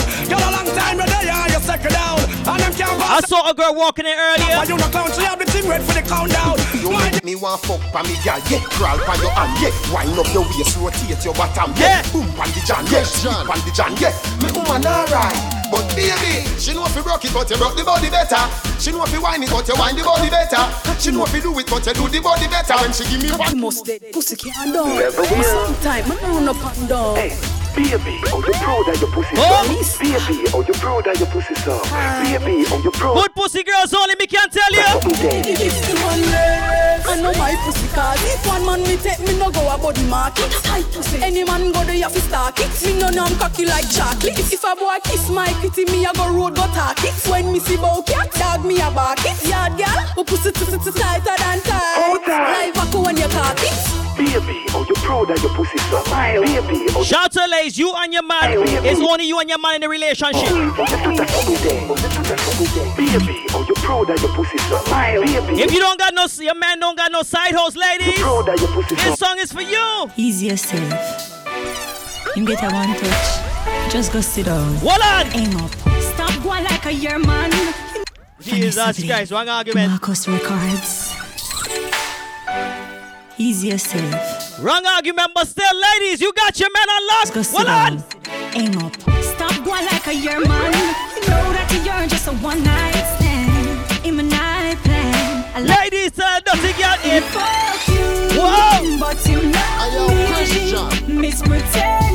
[2.47, 3.29] I pass.
[3.29, 4.57] saw a girl walking in earlier.
[4.57, 6.57] But you no clown, she have the team ready for the countdown.
[6.81, 8.61] You make me want fuck pa me gal, yeah.
[8.73, 9.75] Crawl pa your hand, yeah.
[9.93, 12.03] Wind up your waist, rotate your bottom, yeah.
[12.13, 13.05] Boom pan the jam, yeah.
[13.05, 14.15] Sweep pan the jam, yeah.
[14.41, 15.37] Me woman alright,
[15.71, 18.43] but baby, she know if you rock it, but you rock the body better.
[18.81, 20.65] She know if you whine it, but you whine the body better.
[20.99, 22.75] She know if you do it, but you do the body better.
[22.81, 24.97] When she give me one, must dead pussy can't down.
[24.97, 25.45] Never will.
[25.45, 27.17] Sometime I run up and down.
[27.17, 29.65] Hey, baby, oh you proud that your pussy Oh.
[29.67, 29.99] so?
[30.01, 31.79] Baby, oh you proud that your pussy so?
[32.25, 33.15] Baby, oh you proud?
[33.15, 34.85] Good pussy girls only, me can't tell you.
[34.85, 37.07] It's the one less.
[37.07, 40.05] I know my pussy cause if one man me take me no go a body
[40.05, 40.51] market.
[40.63, 41.23] Tight pussy.
[41.23, 42.71] Any man go there you fi stalk it.
[42.85, 44.39] Me no know I'm cocky like chocolate.
[44.39, 47.15] If, if a boy kiss my kitty, me a go road go talk it.
[47.29, 49.43] When me see bow cat, dog me a bark it.
[49.49, 52.23] Yard girl, who pussy t- t- t- tighter than tight.
[52.27, 54.00] Live echo when you cock it.
[54.17, 56.03] Baby, oh you proud of your pussy so?
[56.05, 58.53] Baby, oh Shout out to ladies, you and your man.
[58.85, 60.49] It's only you and your man in the relationship.
[62.97, 64.83] Baby, oh you proud of your pussy so?
[64.91, 68.19] Baby, If you don't got no, your man don't got no side hoes, ladies.
[68.21, 68.95] proud of your pussy?
[68.97, 70.11] This song is for you.
[70.17, 71.47] Ease yourself.
[72.37, 73.93] You get a one touch.
[73.93, 74.75] Just go sit down.
[74.77, 75.27] Hold on.
[75.37, 75.73] Aim up.
[76.01, 77.51] Stop going like a year man.
[78.41, 79.91] Jesus Christ, one argument.
[79.91, 81.10] Marcus Records.
[83.41, 84.61] Ease yourself.
[84.63, 87.21] Wrong argument, but still, ladies, you got your man on lock.
[87.23, 88.05] Just go sit Hold on.
[88.55, 88.95] Aim up.
[89.23, 90.73] Stop going like a year man.
[91.15, 94.07] You know that you're just a one night stand.
[94.07, 95.47] In my night plan.
[95.55, 97.23] I like Ladies, tell dirty girl in.
[97.33, 98.39] fuck you.
[98.39, 98.99] Whoa.
[99.01, 101.31] But you know me.
[101.31, 102.10] Mispretend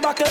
[0.00, 0.26] buckle.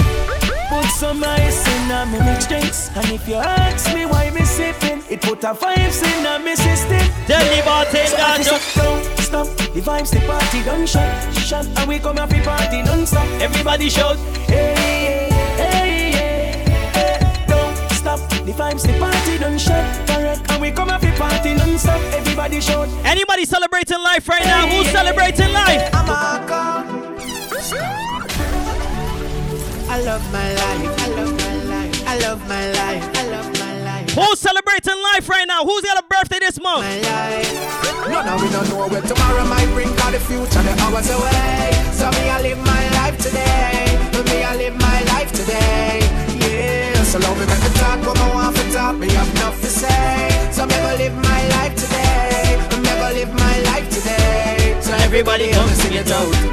[0.69, 2.89] put some ice in a me mixed drinks.
[2.95, 6.55] And if you ask me why me sipping, it put a vibes in a me
[6.55, 7.03] system.
[7.27, 9.47] Tell the bartender so I just don't stop.
[9.75, 11.65] The vibes, the party don't shut, shut.
[11.77, 13.27] And we come happy party don't stop.
[13.41, 14.73] Everybody shout, hey,
[15.57, 16.39] hey, hey,
[16.97, 17.45] hey.
[17.47, 18.19] Don't stop.
[18.45, 20.49] The vibes, the party don't shut, correct.
[20.51, 22.01] And we come happy party don't stop.
[22.13, 22.87] Everybody shout.
[23.05, 24.67] Anybody celebrating life right now?
[24.67, 25.89] Who's celebrating life?
[25.93, 26.31] I'm a.
[29.91, 30.99] I love my life.
[31.03, 32.07] I love my life.
[32.07, 33.03] I love my life.
[33.13, 34.09] I love my life.
[34.11, 35.65] Who's celebrating life right now?
[35.65, 36.87] Who's got a birthday this month?
[36.87, 38.07] My life.
[38.07, 39.93] No, no, we don't know where tomorrow might bring.
[39.99, 41.75] Cause the future, the hours away.
[41.91, 43.91] So me, I live my life today.
[44.31, 45.99] Me, I live my life today.
[46.39, 47.03] Yeah.
[47.03, 47.99] So love me, make me talk.
[48.07, 48.95] What I want for talk.
[48.95, 50.51] Me have enough to say.
[50.53, 52.55] So me, I live my life today.
[52.79, 54.79] Me, I live my life today.
[54.79, 56.50] So everybody, come sing it out.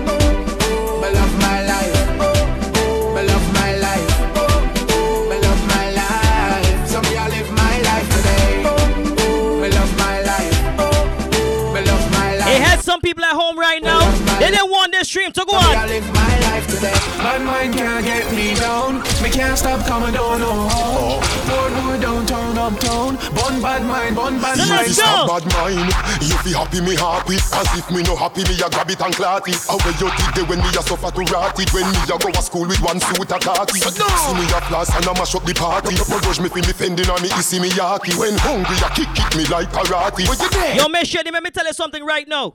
[16.83, 17.19] My.
[17.23, 19.03] My mind can't get me down.
[19.23, 20.41] Me can't stop coming down.
[20.43, 23.17] Oh, more, more downtown, uptown.
[23.37, 24.89] Bun bad mind, bun bad So mind.
[24.89, 25.27] let's go.
[25.29, 25.93] bad mind.
[26.25, 27.37] You be happy, me happy.
[27.37, 29.61] As if me no happy, me a grab it and clot it.
[29.69, 31.71] How where you did when me a suffer to rot it?
[31.73, 33.81] When me a go to school with one suit a khaki.
[33.81, 35.95] See me a class plus and a mash up the party.
[35.95, 38.19] No judge me for me fending on me, you see me yaki.
[38.19, 40.29] When hungry, a kick kick me like karate.
[40.29, 40.77] Where you there?
[40.77, 42.53] Yo, make sure, let me tell you something right now.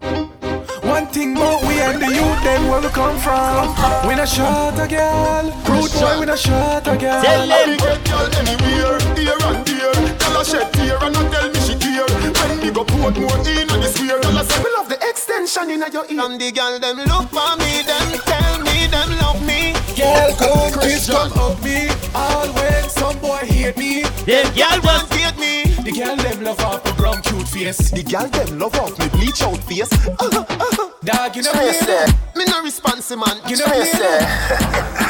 [0.83, 3.71] One thing about we and the youth, them where we come from.
[4.05, 5.47] We not shot a girl.
[5.63, 7.23] Rude boy, we not shot a girl.
[7.23, 7.77] Tell them.
[7.79, 10.17] get girl anywhere, here and there.
[10.19, 12.03] Tell her shed tear and not tell me she care.
[12.03, 14.99] When me go put more in on the square, tell her say me love the
[15.07, 16.19] extension in your ear.
[16.19, 19.71] And the girl them look for me, them tell me them love me.
[19.95, 21.87] Girl, come kiss, come hug me.
[22.13, 24.03] All when some boy hate me.
[24.27, 25.52] Them girl just Hate me.
[25.83, 27.91] The girl them love off the brown cute face.
[27.91, 29.91] The girl them love off me bleach out face.
[29.91, 30.89] Uh-huh, uh-huh.
[31.03, 31.87] Dog, you know Space me.
[31.87, 32.07] there.
[32.07, 32.11] Eh?
[32.37, 33.37] Me no responsive man.
[33.47, 33.99] You know Space me.
[33.99, 34.19] there.
[34.21, 35.09] Eh?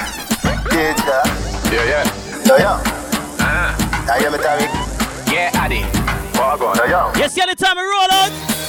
[1.74, 2.46] Yeah, yeah.
[2.46, 2.78] Yo yo.
[3.40, 4.70] I am a Tariq.
[5.32, 5.82] Yeah, Addy.
[6.38, 6.78] Walk on.
[6.78, 7.12] Yo, yo.
[7.18, 8.63] Yes, yeah, the time we roll out.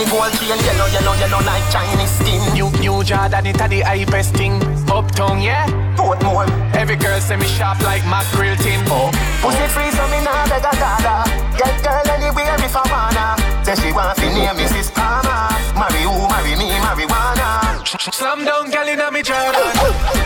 [0.00, 2.40] Me gold chain yellow, yellow, yellow like Chinese skin.
[2.54, 4.56] New, new Jordan, it a the hypest thing.
[4.88, 5.68] Uptown, yeah.
[5.92, 6.48] Portmore.
[6.74, 8.80] Every girl say me sharp like mackerel tin.
[8.88, 9.12] Oh.
[9.44, 11.28] Pussy free so me nah beg a dada.
[11.52, 13.36] Get girl anywhere if I wanna.
[13.62, 14.88] Say she want fi name Mrs.
[14.88, 15.52] Palmer.
[15.76, 17.84] Marry who, marry me, marijuana.
[17.84, 19.68] Slam down, girl inna me Jordan.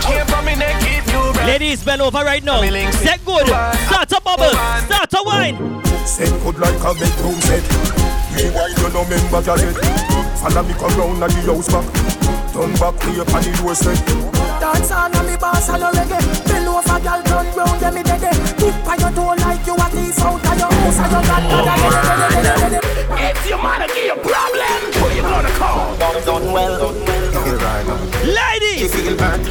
[0.07, 1.33] Came from me neck, give you.
[1.51, 2.63] Ladies, bend over right now.
[2.93, 3.49] Set good.
[3.49, 4.55] Start a bubble.
[4.87, 5.94] Start a wine.
[6.05, 7.65] Set good like a bedroom set.
[8.37, 9.75] Me why you no member cadet.
[10.39, 11.87] Follow me come round at the house back.
[12.53, 13.99] Turn back to your panny doorstep.
[14.61, 16.21] Dance on and me boss and no reggae.
[16.47, 18.21] Bend over, girl, turn round, yeah me dead.
[18.61, 21.43] Tip on your toe like you a thief out of your house and you got
[21.51, 22.73] God
[23.19, 25.97] If your man give you problem, who you gonna call?
[25.97, 26.95] Done, done well.
[28.15, 28.95] She Ladies.
[28.95, 29.45] feel hurt,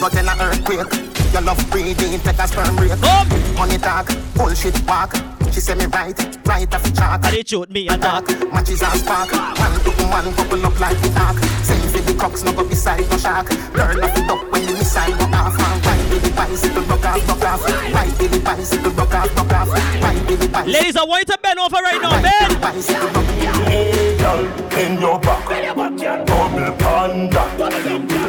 [0.00, 1.11] but in a earthquake.
[1.32, 2.92] Your love breathing, take a sperm break.
[2.92, 3.26] Up.
[3.56, 5.14] Money talk, bullshit walk.
[5.52, 6.16] She say me right,
[6.46, 7.24] right off the chalk.
[7.24, 8.52] And they shoot me a Dark, dark.
[8.52, 9.30] matches and spark.
[9.32, 11.36] One to one, couple up like the ark.
[11.64, 13.48] Same for the crooks, no go beside no shark.
[13.74, 15.56] Learn off the duck when the missile go off.
[15.58, 17.64] And Ride with the bicycle, rock off, rock off.
[17.94, 19.68] Ride with the bicycle, rock off, rock off.
[19.68, 20.72] Ride with the bicycle.
[20.72, 22.10] Ladies, I want you to bend over right now.
[22.12, 22.60] Ride with the Bend.
[22.60, 23.68] bicycle, rock off.
[23.68, 25.48] Hey girl, bend your back.
[26.26, 27.42] Double panda.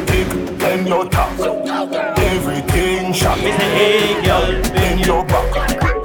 [0.06, 2.13] Big bend your top.
[2.24, 3.38] Everything shot.
[3.38, 4.62] Hey, girl.
[4.72, 6.03] Bend your back.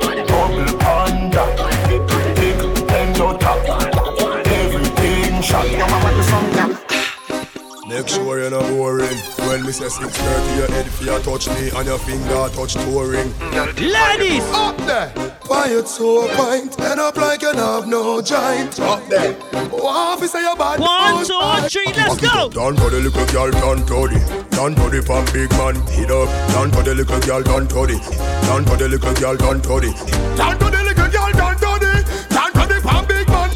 [7.90, 9.18] Make sure you're not boring.
[9.50, 13.34] When me say 630, your head fear touch me and your finger touch touring.
[13.82, 14.46] Ladies.
[14.54, 15.10] Up there.
[15.40, 16.80] Quiet so pint.
[16.80, 18.80] End up like you have no giant.
[18.80, 19.34] Up there.
[19.74, 20.80] What if say you're bad?
[20.80, 22.50] One, two, three, let's go.
[22.50, 26.12] Down to the little girl, down to the Down to the pump, big man, hit
[26.12, 27.98] up Down to the little girl, down to the
[28.46, 29.90] Down to the little girl, down to the
[30.38, 33.50] Down to the little girl, down to the Down to the pump, big man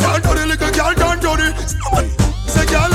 [0.00, 2.10] Down to the little girl, down to the Somebody
[2.46, 2.93] say girl,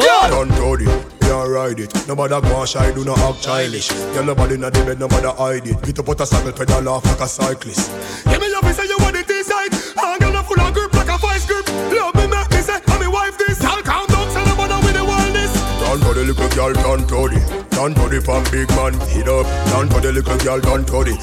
[0.00, 2.08] I'm broken Down to can't ride it.
[2.08, 3.88] Nobody go shy, do not act childish.
[4.12, 5.80] Girl, nobody in the bed, nobody hide it.
[5.82, 7.86] Get up out a saddle, pedal off like a cyclist.
[8.26, 9.70] Give me your say you want it inside.
[9.70, 11.66] And girl, a full of grip like a vice grip.
[11.94, 13.62] Love me, make me say, I'm wife this.
[13.62, 15.52] I'll calm down, say nobody with the wildness.
[15.78, 19.26] Down to the little girl, down to the Down to the pump, big man, hit
[19.26, 21.14] up Down to the little girl, down to the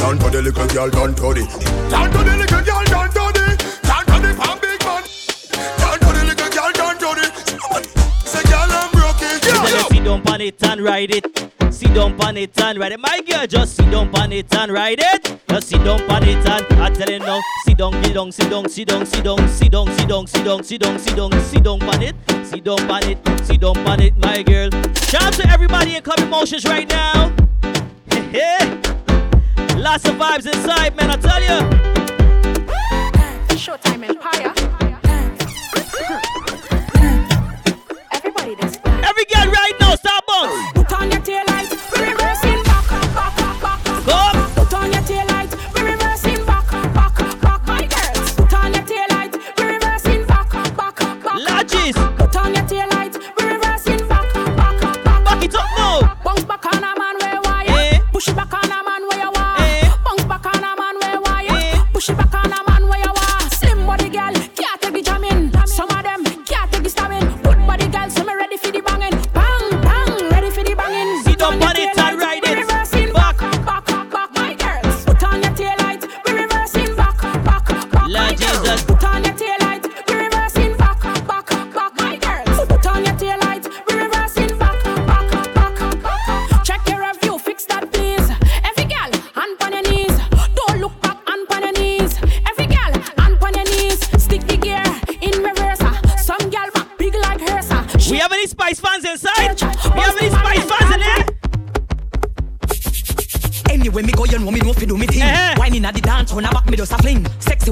[0.00, 1.44] Down to the little girl, down to the
[1.90, 3.46] Down to the little girl, down to the
[3.82, 5.02] Down to the pump, big man
[10.06, 11.26] don't pan it and ride it.
[11.74, 13.00] sit down on it and ride it.
[13.00, 15.40] My girl, just sit down on it and ride it.
[15.48, 18.48] Just sit down on it and I tell you now, sit down, sit down, sit
[18.48, 21.40] down, sit down, sit down, sit down, sit down, sit down, sit down, sit down,
[21.40, 22.14] sit down on it,
[22.46, 24.70] sit down on it, sit down on it, my girl.
[24.94, 27.34] Shout out to everybody in Club Emotions right now.
[29.76, 31.10] Lots of vibes inside, man.
[31.10, 31.58] I tell you.
[33.56, 34.52] Showtime Empire.
[39.18, 39.94] Every girl right now,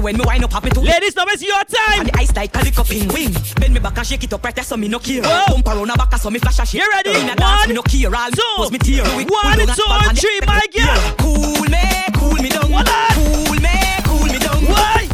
[0.05, 0.81] when me wind up, happy to.
[0.81, 2.01] Ladies, now it's your time.
[2.01, 3.33] And the ice like a lick up in wing.
[3.59, 5.23] Bend me back and shake it up right there, so me no care.
[5.23, 5.55] Whoa.
[5.55, 6.79] Bump around a back, so me flash a shake.
[6.83, 7.09] You ready?
[7.09, 8.15] In a dance, me no care.
[8.15, 9.03] All two, post me tear.
[9.03, 11.15] One, pull down and two, three, my girl.
[11.17, 12.71] Cool me, cool me down.
[12.71, 12.87] What?
[13.17, 14.61] Cool me, cool me down.
[14.69, 15.09] Why?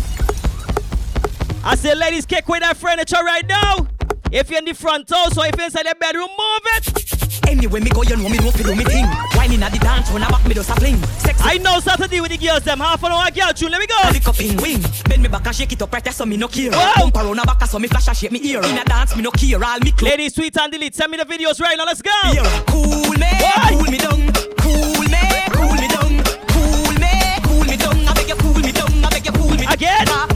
[1.63, 3.87] I say ladies, kick with that furniture right now.
[4.29, 7.20] If you're in the front house or if you're inside the bedroom, move it.
[7.47, 9.05] Anyway, me go, you know me know fi do me thing.
[9.35, 10.97] Whining at the dance, when I back me just a fling.
[11.19, 13.71] Sexy I know Saturday with the girls, them half an hour girl tune.
[13.71, 13.95] Let me go.
[14.11, 16.37] Lick up in wing Bend me back and shake it up right there so me
[16.37, 16.93] no care Whoa.
[17.11, 19.21] Bump around a back so me flash and shake me ear In a dance me
[19.21, 20.95] no care All me clothes Ladies, tweet and delete.
[20.95, 21.85] Send me the videos right now.
[21.85, 22.11] Let's go.
[22.31, 23.69] here Cool me, Why?
[23.71, 25.23] cool me down Cool me,
[25.53, 29.09] cool me down Cool me, cool me down I beg you cool me down I
[29.09, 30.30] beg you cool me down Again?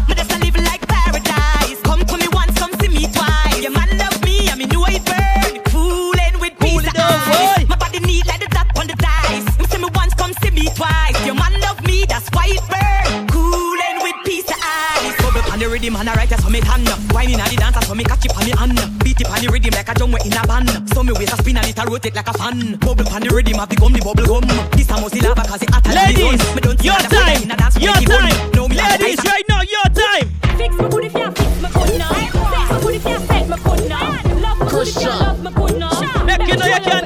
[15.86, 18.26] The rhythm and I write so me hand Whining at the dance so me catch
[18.26, 20.89] it on me hand Beat it on the rhythm like a drum in a band
[20.89, 23.30] So me waist a spin and it a rotate like a fan Bubble pan the
[23.30, 25.95] rhythm have the gum, the bubble gum This a must lava cause it hot and
[25.95, 27.43] Ladies, Me don't your other food time.
[27.43, 28.21] in a dance Your make it bun.
[28.26, 28.52] time.
[28.56, 30.28] No, me Ladies, right now, your time.
[30.58, 32.10] Fix my booty, fix my good now.
[32.10, 34.10] Fix my booty, fix my good now.
[34.41, 36.24] Love my booty, love my good now.
[36.26, 37.05] Make you know you can.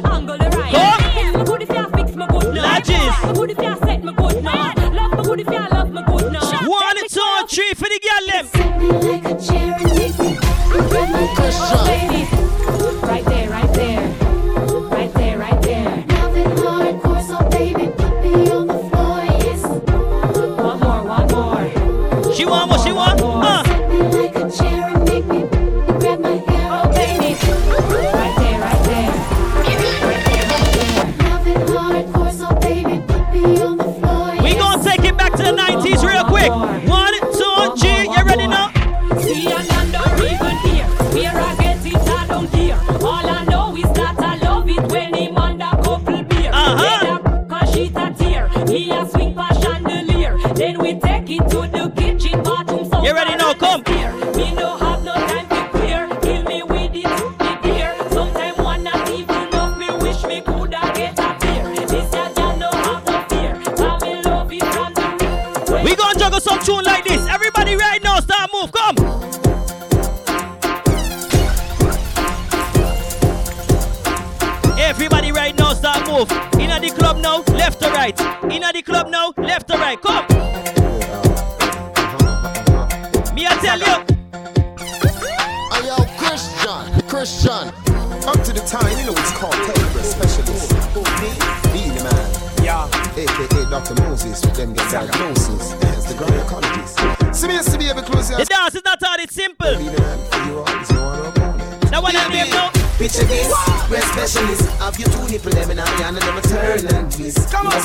[7.49, 8.25] Two, three for the girl,
[12.03, 12.08] them.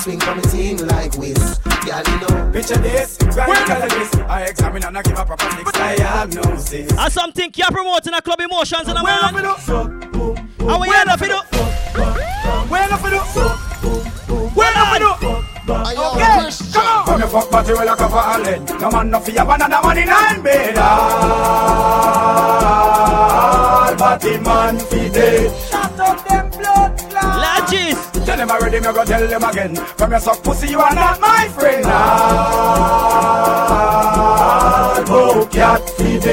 [0.05, 1.59] swing from the thing like whiz.
[1.87, 2.53] Yeah, you know.
[2.53, 4.15] Picture this, right this.
[4.29, 6.93] I examine and I give up a public diagnosis.
[6.93, 9.33] And something you're promoting a club emotions in a man.
[10.69, 11.45] How we end up in it?
[12.69, 13.23] Where up in it?
[14.53, 15.17] Where up in it?
[15.67, 17.07] Okay, come on.
[17.07, 18.65] From your fuck party, well, I cover all in.
[18.79, 20.75] No man, no fear, but another nine bed.
[20.77, 21.15] Ah,
[23.99, 25.64] all man, feed
[28.55, 29.77] already, me go tell them again.
[29.77, 31.85] From your soft pussy, you are not my friend.
[31.87, 33.35] Ah,
[35.09, 36.25] no cat feed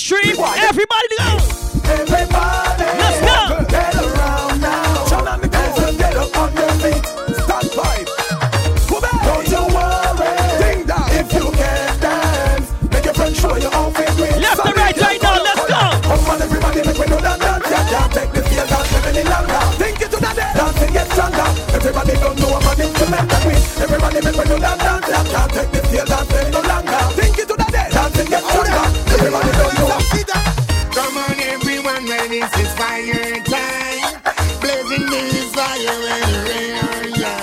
[0.00, 0.36] stream.
[0.40, 1.30] Everybody go.
[1.84, 3.38] Everybody Let's go.
[3.68, 5.04] Get around now.
[5.04, 5.60] Turn on the go.
[5.92, 7.04] Get up on your feet.
[7.44, 7.96] Stand by.
[9.28, 10.72] Don't you worry.
[11.20, 14.40] If you can dance, make your friends show your own favorite.
[14.40, 15.36] Left and right right now.
[15.44, 15.80] Let's go.
[16.08, 17.68] Come on, everybody, make we know that dance.
[17.68, 18.16] Yeah, yeah.
[18.16, 19.60] Take the field dance, live any longer.
[19.76, 20.50] Think it to the day.
[20.56, 20.96] Dancing.
[21.76, 23.54] Everybody don't know about instrument that we.
[23.84, 25.06] Everybody make we know that dance.
[25.12, 25.46] Yeah, yeah.
[25.54, 26.69] Take the feel dance, live any longer.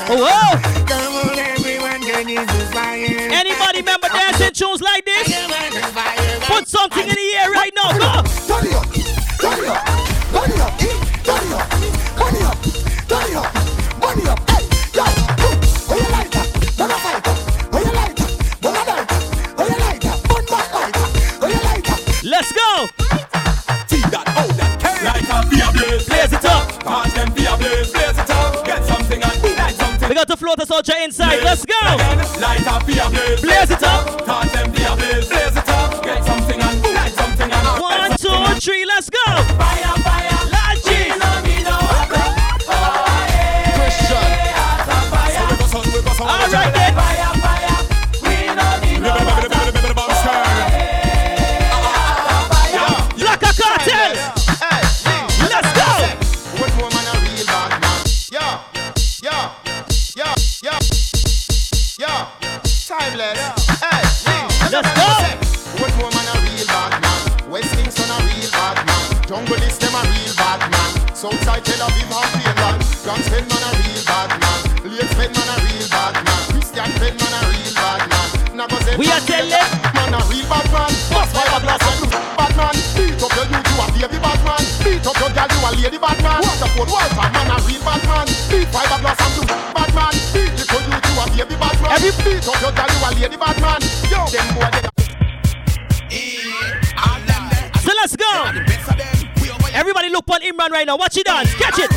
[0.09, 2.01] Oh, Come on, everyone,
[2.71, 3.29] fire?
[3.33, 5.27] Anybody remember dancing tunes like this?
[6.45, 7.73] Put something in the air right
[33.35, 33.71] blaze.
[33.71, 34.25] It up.
[34.25, 35.66] Cause them the blaze it up.
[85.87, 86.41] say the bad man.
[86.43, 88.27] Man, a real bad man.
[88.51, 89.17] Beat five and bad
[89.95, 90.13] man.
[90.33, 91.91] Beat the you a baby bad man.
[91.91, 93.81] Every beat up your gal you a lady bad man.
[94.11, 94.83] Yo, them boy they.
[97.79, 98.31] So let's go.
[99.73, 100.97] Everybody look on Imran right now.
[100.97, 101.53] Watch he dance.
[101.55, 101.91] Catch it.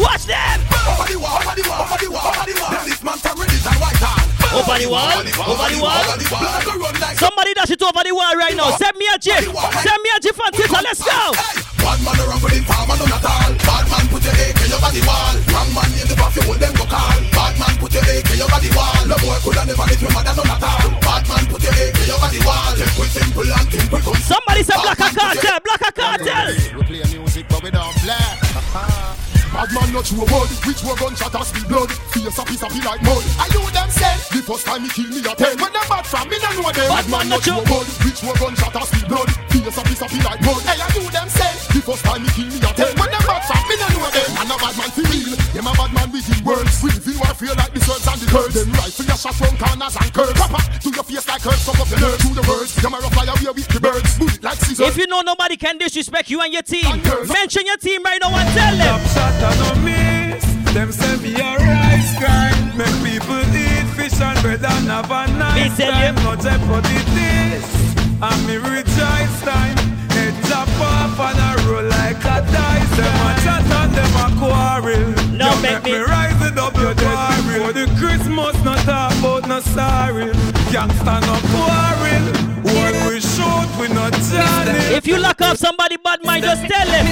[0.00, 0.60] Watch them.
[7.16, 8.70] Somebody dash it over the wall right now.
[8.76, 9.46] Send me a gif.
[9.46, 10.82] Send me a gif on Twitter.
[10.82, 11.32] Let's go.
[11.78, 13.50] Bad man around with him farmer none at all.
[13.62, 15.34] Bad man put your AK over the wall.
[15.54, 17.18] Wrong man in the you hold them go call.
[17.30, 19.02] Bad man put your AK over the wall.
[19.06, 20.90] No boy coulda never hit mother none at all.
[21.02, 22.72] Bad man put your AK over the wall.
[22.74, 24.14] Simple, simple and simple.
[24.26, 26.81] Somebody say Black a Cartel, Black a Cartel
[29.72, 31.90] man not true word Which were gunshot and speed blood.
[32.12, 33.24] Face a piece of like mud.
[33.40, 36.04] I you them say The first time he kill me a ten When them bad
[36.06, 36.88] from me no know them.
[36.92, 39.28] Bad man not true word Which were gunshot and speed blood.
[39.48, 40.60] Face a piece of like mud.
[40.68, 42.51] Hey I you them say The first time he kill
[44.92, 47.18] And a bad man feel real Them a bad man with his words With feel
[47.18, 50.10] war feel like the swords and the birds Them rifle your shot from corners and
[50.12, 52.94] curves Papa to your face like curves Suck up the nerve to the words Them
[52.94, 55.78] a rough fly away with the birds Bullet like scissors If you know nobody can
[55.78, 56.88] disrespect you and your team
[57.28, 60.44] Mention your team right now and tell them Shot and no miss.
[60.72, 62.76] Them say me a rice grind.
[62.78, 66.14] Make people eat fish and bread and have a nice time.
[66.24, 67.64] No jeopardy this.
[68.22, 69.76] And me rejoice time.
[70.16, 72.90] Head chop off and I roll like a dice.
[72.96, 73.41] Them a chat
[73.92, 75.12] and them a quarrel.
[75.32, 78.54] No, you make make me- me rise it up your dead before the Christmas.
[78.64, 80.30] not talk about no sorry.
[80.72, 82.24] Gangsta no quarrel.
[82.62, 84.92] When we shoot, we no jamming.
[84.96, 87.06] If you lock up somebody bad mind, just tell him.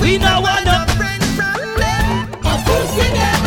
[0.00, 2.28] We no want no friend from them.
[2.44, 3.40] Of course we them.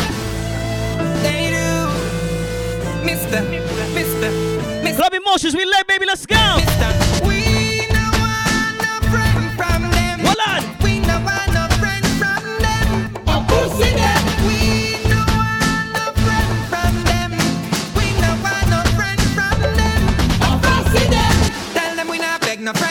[1.22, 3.04] They do.
[3.04, 4.96] Mister, Mister, Mister.
[4.96, 6.36] Club emotions, we let baby, let's go.
[6.56, 6.62] We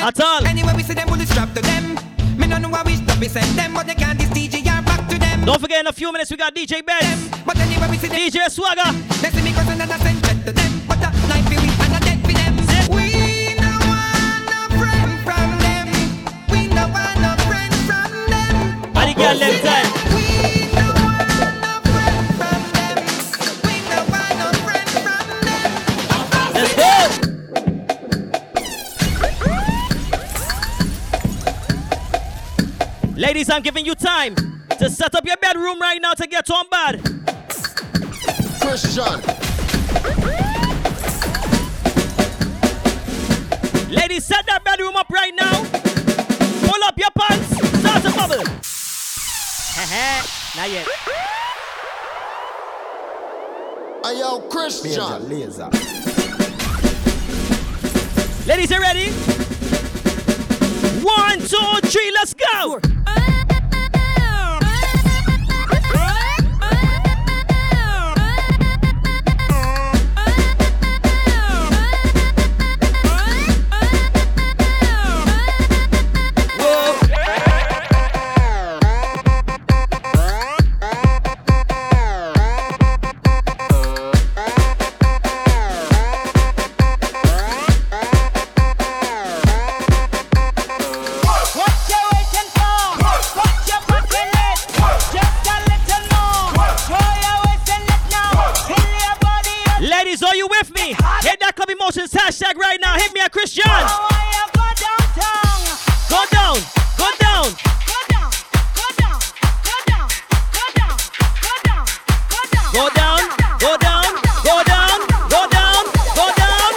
[0.09, 0.43] At all.
[0.47, 1.93] Anyway we see them, we'll strap to them.
[2.35, 4.31] Me no know how we stop we send them, but they can't this
[4.83, 5.45] back to them.
[5.45, 7.29] Don't forget in a few minutes we got DJ Ben.
[7.45, 8.17] But anyway we see them.
[8.17, 8.91] DJ Swagger.
[9.21, 10.81] They see me cause and I send jet to them.
[10.87, 10.99] But
[11.29, 12.53] knife for we and a dead for them.
[12.89, 15.87] We no want no friend from them.
[16.49, 18.95] We no want no friend from them.
[18.95, 19.98] How the girl them time?
[33.19, 34.33] Ladies, I'm giving you time
[34.79, 37.01] to set up your bedroom right now to get on bed.
[38.61, 39.19] Chris John.
[43.91, 45.65] Ladies, set that bedroom up right now.
[46.65, 47.57] Pull up your pants.
[47.81, 48.37] Start to bubble.
[50.55, 50.87] Not yet.
[54.05, 55.27] Ayo, Chris John.
[55.27, 55.69] Laser.
[58.47, 59.11] Ladies, you ready?
[61.03, 62.79] One, two, three, let's go.
[62.79, 62.98] What
[100.89, 100.95] me?
[101.21, 102.97] Hit that club emotions hashtag right now.
[102.97, 103.65] Hit me a Chris John.
[104.53, 105.61] Go downtown.
[106.09, 106.57] Go down.
[106.97, 107.47] Go down.
[107.85, 108.29] Go down.
[112.73, 113.21] Go down.
[113.59, 114.97] Go down.
[115.29, 115.77] Go down.
[116.17, 116.71] Go down.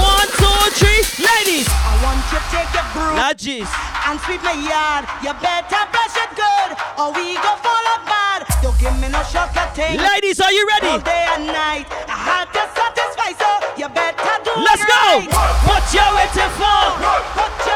[0.00, 1.00] One, two, three.
[1.20, 1.68] Ladies.
[1.68, 3.68] I want you to take your broom Lodges.
[4.08, 5.04] and sweep my yard.
[5.20, 8.48] You better brush it good, or we go fall apart.
[8.62, 9.98] Don't give me no shortcut thing.
[10.00, 10.88] Ladies, are you ready?
[10.88, 12.49] All day and night, I had
[15.10, 17.69] What's you waiting for?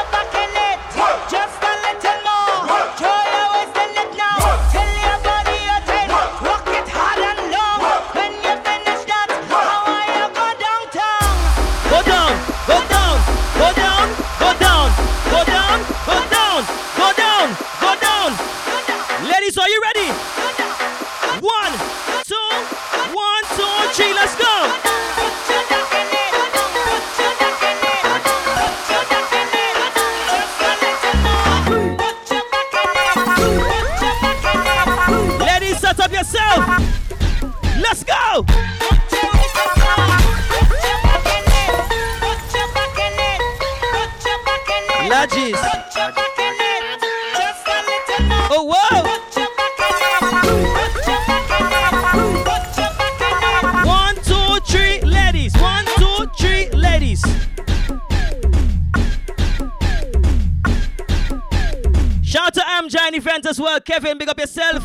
[63.55, 63.79] As well.
[63.79, 64.83] Kevin, big up yourself.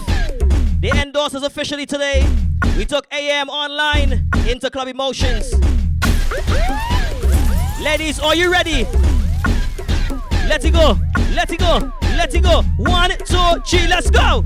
[0.80, 2.24] The endorsers officially today.
[2.76, 5.52] We took AM online into Club Emotions.
[7.82, 8.84] Ladies, are you ready?
[10.46, 10.96] Let it go.
[11.34, 11.92] Let it go.
[12.16, 12.62] Let it go.
[12.76, 14.44] One, two, three, let's go.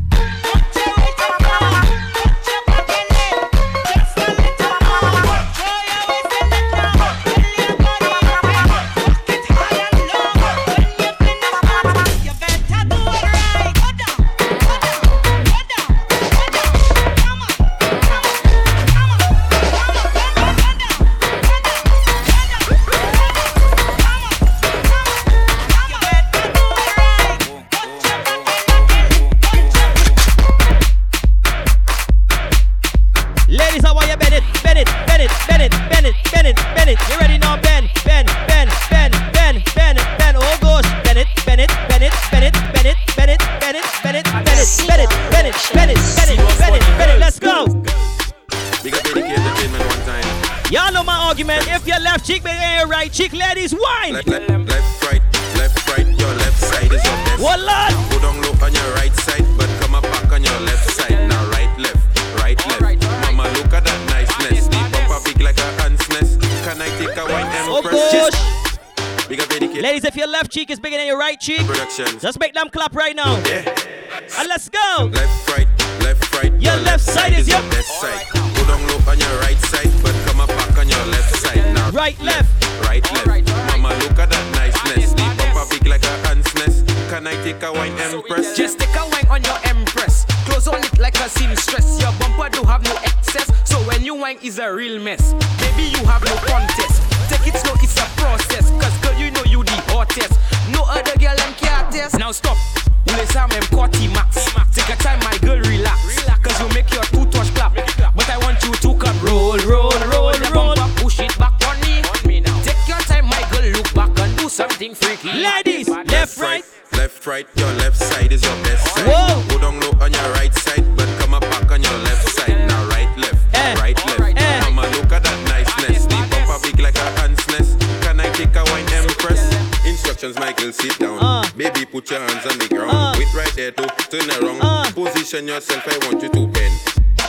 [117.74, 119.06] Left, right, your left side is your best side.
[119.08, 119.42] Whoa.
[119.48, 122.58] Go down low on your right side, but come up back on your left side.
[122.68, 123.74] Now right, left, Eh.
[123.76, 124.70] right, left.
[124.70, 126.06] Mama, look at that niceness.
[126.06, 127.78] The bumper big like a ant's nest.
[128.02, 129.42] Can I take a wine and press?
[129.86, 131.18] Instructions, Michael, sit down.
[131.20, 131.44] Uh.
[131.56, 132.90] Baby, put your hands on the ground.
[132.90, 133.14] Uh.
[133.18, 134.60] Wait right there to turn around.
[134.62, 134.90] Uh.
[134.92, 135.82] Position yourself.
[135.86, 136.74] I want you to bend,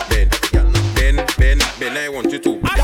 [0.10, 0.32] bend,
[0.96, 1.98] bend, bend, bend.
[1.98, 2.78] I want you to bend,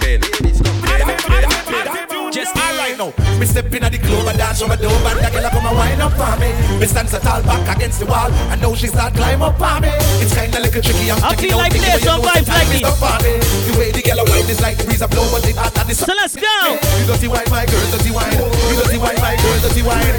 [0.00, 2.13] bend, bend, bend.
[2.34, 3.14] Just alright now.
[3.38, 5.70] Me step in at the club and dance on my dope and the girl come
[5.70, 6.50] and wind up on me.
[6.82, 9.86] Me stand so tall back against the wall and now she start climb up on
[9.86, 9.94] me.
[10.18, 11.14] It's kinda little tricky.
[11.14, 13.22] I'm I checking feel out like thinking, this, but some vibes like is up on
[13.22, 13.38] me.
[13.38, 15.86] The way the girl wind is like the breeze a blow, but it hot and
[15.86, 16.50] the So let's go.
[16.74, 18.34] You dirty wine, my girl, dirty wine.
[18.34, 20.18] You dirty wine, my girl, dirty wine.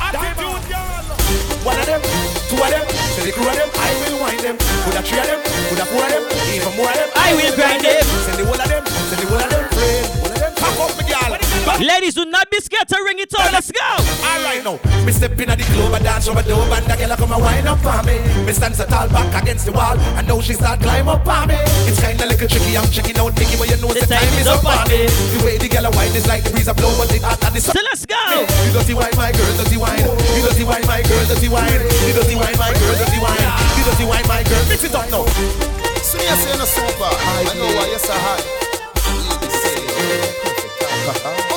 [1.67, 1.99] One of them,
[2.47, 4.55] two of them, say the crew of them, I will wind them.
[4.87, 6.23] Put a three of them, put a four of them,
[6.55, 7.11] even more of them.
[7.11, 8.07] I will grind them.
[8.23, 10.07] Send the whole of them, send the whole of them, friend.
[10.23, 11.44] Whole of them, pack up, me girl.
[11.65, 13.51] Ladies, do not be scared to ring it on.
[13.51, 13.81] Let's go.
[14.21, 16.95] Alright now, me step in at the club and dance over the dope and the
[16.95, 18.21] girl come and wind up on me.
[18.45, 21.49] Me stand so tall back against the wall and now she start climb up on
[21.49, 21.57] me.
[21.89, 24.63] It's kinda little tricky, I'm checking out Nicky, but you know the, time, is up
[24.63, 25.09] on me.
[25.09, 27.55] The way the girl wind is like the breeze a blow, but it hot and
[27.55, 27.75] the sun.
[27.75, 28.15] So let's go.
[28.15, 30.05] You dirty wine, my girl, dirty wine.
[30.37, 31.81] You dirty wine, my girl, dirty wine.
[32.05, 33.41] You dirty wine, my girl, dirty wine.
[33.75, 34.63] You dirty wine, my girl.
[34.71, 35.25] Mix it up now.
[36.05, 37.09] So you say no super.
[37.09, 38.39] I know why you so hot.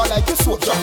[0.00, 0.76] over like a soldier.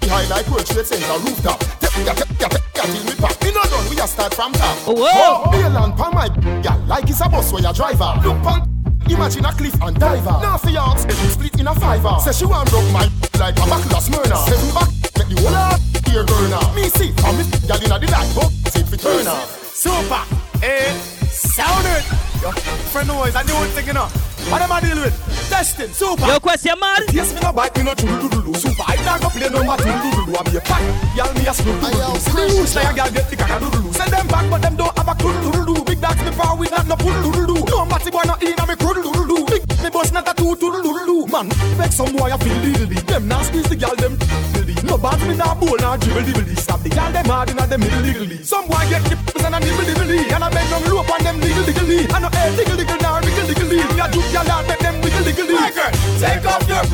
[0.00, 1.60] Behind like World Trade Center rooftop.
[1.80, 3.42] Tap, tap, tap, tap, tap, tap, till me pop.
[3.42, 4.76] Me no done, we a start from top.
[4.86, 5.50] Oh, whoa.
[5.50, 6.28] Bail and pan my
[6.62, 8.14] gal like it's a bus where you driver.
[8.24, 8.64] Look pan.
[9.08, 10.38] Imagine a cliff and diver.
[10.42, 12.16] Now for your split in a fiver.
[12.20, 14.36] Say she want broke my like a buckle of Smyrna.
[14.48, 16.60] Seven back, make the whole of here burner.
[16.74, 19.40] Me see, from me gal inna the light, but sit for turner.
[19.72, 20.24] Super.
[20.62, 20.92] Eh,
[21.28, 22.27] sound it.
[22.42, 22.50] Yo,
[22.92, 24.08] friend noise, I new thing, you know.
[24.48, 25.48] What am I dealing with?
[25.50, 26.24] Testing, super.
[26.26, 27.02] Your question, man.
[27.12, 29.76] Yes, me no bite, me no doodle doodle Super, I not go play no more
[29.76, 30.82] doodle doodle I be a pack,
[31.16, 33.92] y'all me a screw doodle See the roots like a girl get the caca doodle
[33.92, 36.70] Send them back, but them don't have a doodle doodle Big dogs me power with
[36.70, 39.62] not no pull doodle doo No matty boy not in a me doodle doodle Big
[39.82, 43.28] me boss not a two doodle doodle Man, beg some boy a feel diddly Them
[43.28, 44.16] now squeeze the girl them
[44.54, 47.66] diddly No bad me nah bowl nah dribble diddly Stop the girl them hard inna
[47.66, 50.70] them middle diddly Some boy get the p***s and a nibble diddly And I bend
[50.70, 52.27] down low on them diggle diggly And
[52.58, 55.70] no head diggle diggle nah wiggle diggly Me juke y'all make them wiggle diggly My
[55.70, 56.84] girl, take off your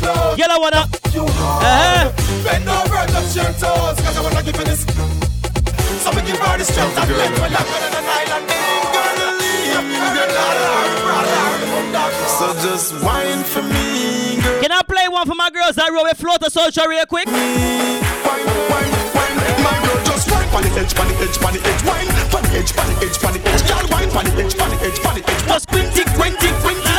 [0.00, 0.88] clothes Yellow one up.
[1.14, 1.62] you hard.
[1.62, 2.10] Uh-huh.
[2.42, 4.82] Bend over, touch your toes, cause I wanna give you this.
[6.02, 8.50] So we give her the strength and let her longer than an island.
[8.50, 10.74] Ain't gonna leave your daughter,
[11.06, 11.38] brother.
[12.26, 14.60] So just wine for me, girl.
[14.62, 17.28] Can I play one for my girls that roll with floater soldier real quick?
[17.28, 17.34] My
[19.86, 22.50] girl just wine pon the edge, pon the edge, pon the edge, wine pon the
[22.60, 25.00] edge, pon the edge, pon the edge, girl wine pon the edge, pon the edge,
[25.00, 25.42] pon the edge.
[25.48, 26.92] Just quinty, quinty, quinty.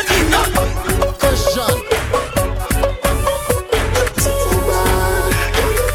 [1.21, 1.77] Question.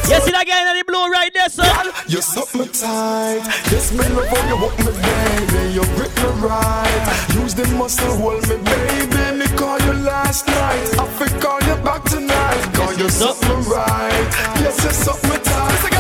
[0.08, 1.66] You see that guy in the blue right there, sir?
[2.06, 3.42] You suck me tight,
[3.74, 7.34] yes me love how you walk me baby, you grip me right.
[7.34, 11.76] Use the muscle hold me baby, me call you last night, I fi call you
[11.82, 12.62] back tonight.
[12.72, 14.28] Cause you suck me right,
[14.62, 15.97] yes you suck me tight.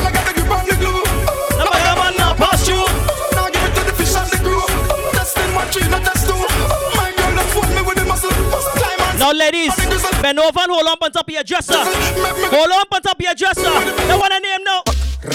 [9.28, 9.76] Now, ladies,
[10.22, 11.76] bend over and hold on on top of your dresser.
[11.76, 13.60] Hold on on top of your dresser.
[13.60, 14.80] That one a name now.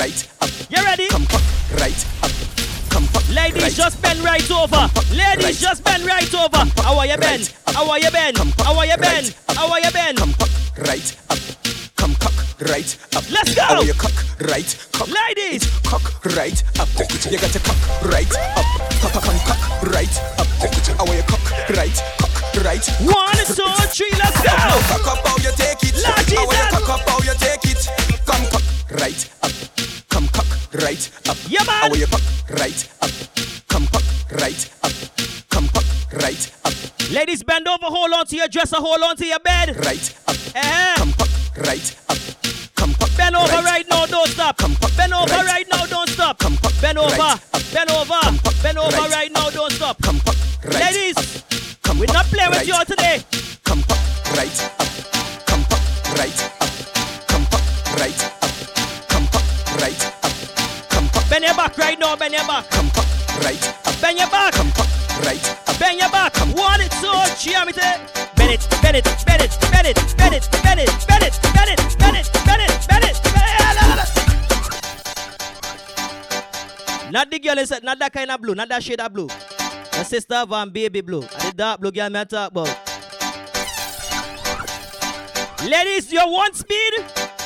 [0.02, 0.50] Right up.
[0.66, 1.06] You ready?
[1.14, 1.46] Come up.
[1.78, 2.34] Right up.
[2.90, 3.22] Come up.
[3.30, 3.72] Ladies, right.
[3.86, 4.90] just bend right over.
[5.14, 5.62] Ladies, Right.
[5.62, 6.66] just bend right over.
[6.82, 7.54] How are you bend?
[7.68, 8.38] How are you bend?
[8.66, 9.36] How are you bend?
[9.50, 10.18] How are you bend?
[10.18, 10.50] Come up.
[10.90, 11.38] Right up.
[11.96, 12.34] Come cock.
[12.74, 13.30] Right up.
[13.30, 13.62] Let's go.
[13.62, 14.18] How are you cock?
[14.42, 14.74] Right.
[14.94, 15.10] Cock.
[15.14, 15.70] Ladies.
[15.86, 16.02] Cock.
[16.34, 16.90] Right up.
[17.30, 17.78] You got to cock.
[18.10, 18.26] Right
[18.58, 18.66] up.
[19.06, 19.22] Cock.
[19.22, 19.62] Come cock.
[19.94, 20.48] Right up.
[20.98, 21.46] How are you cock?
[21.78, 21.94] Right.
[22.18, 22.33] Cock.
[22.64, 22.88] Right.
[23.02, 24.56] One, two, three, let's go.
[24.88, 25.96] Cock up how you take it.
[26.00, 27.90] Lord How are you cock up how you take it?
[28.26, 28.64] Come cock.
[29.02, 29.52] Right up.
[30.08, 30.48] Come cock.
[30.82, 31.38] Right up.
[31.50, 31.82] Yeah, man.
[31.84, 32.22] How are you cock?
[32.50, 33.12] Right up.
[33.68, 34.04] Come cock.
[34.40, 34.92] Right up.
[35.50, 35.84] Come cock.
[36.14, 36.74] Right up.
[37.12, 39.76] Ladies, bend over, hold on to your dresser, hold on to your bed.
[39.86, 40.36] Right up.
[40.56, 40.94] Eh.
[40.96, 41.30] Come cock.
[41.68, 42.18] Right up.
[42.76, 43.10] Come cock.
[43.18, 44.58] Bend over right right now, don't stop.
[44.58, 44.96] Come cock.
[44.96, 46.40] Bend over Right right now, don't stop.
[46.40, 46.72] Come cock.
[46.82, 47.40] Bend over, Right
[47.74, 48.20] bend over,
[48.64, 50.02] bend over Right now, don't stop.
[50.02, 50.38] Come cock.
[50.64, 51.53] Right Ladies, Come
[52.44, 52.52] cock.
[52.52, 53.24] not with Right you today.
[53.64, 54.00] Come cock.
[54.36, 54.88] Right up.
[55.46, 55.82] Come cock.
[56.18, 56.72] Right up.
[57.28, 57.64] Come cock.
[58.00, 58.42] Right up.
[59.10, 59.44] Come cock.
[59.80, 60.90] Right up.
[60.90, 61.30] Come cock.
[61.30, 62.70] Bend your back right now, bend your back.
[62.70, 63.06] Come cock.
[63.44, 64.02] Right up.
[64.02, 64.54] Bend your back.
[64.54, 64.88] Come cock.
[65.26, 65.80] Right up.
[65.80, 66.34] Bend your back.
[66.56, 67.76] One, it, two, three, I'm it.
[67.76, 71.70] Bend it, bend it, bend it, bend it, bend it, bend it, bend it, bend
[71.70, 73.24] it, bend it, bend it, bend it.
[77.12, 79.30] Not the girl inside, not that kind of blue, not that shade of blue.
[79.96, 81.22] The sister van baby blue.
[81.22, 82.68] And the dark blue girl me I talk about.
[85.64, 86.94] Ladies, you want speed?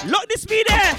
[0.08, 0.96] Look the speed there.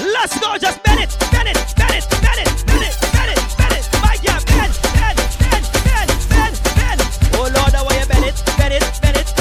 [0.00, 3.42] Let's go, just bend it, bend it, bend it, bend it, bend it, bend it,
[3.58, 3.88] bend it.
[4.00, 7.00] My girl, bend, bend, bend, bend, bend, bend.
[7.34, 9.39] Oh Lord, how you bend it, bend it, bend it,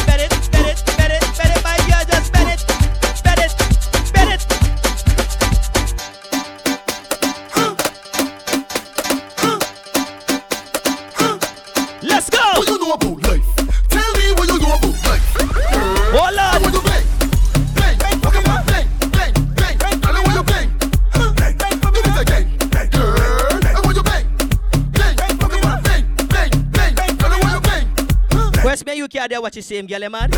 [29.29, 30.31] Where's you can't there watch the same girl, eh, man?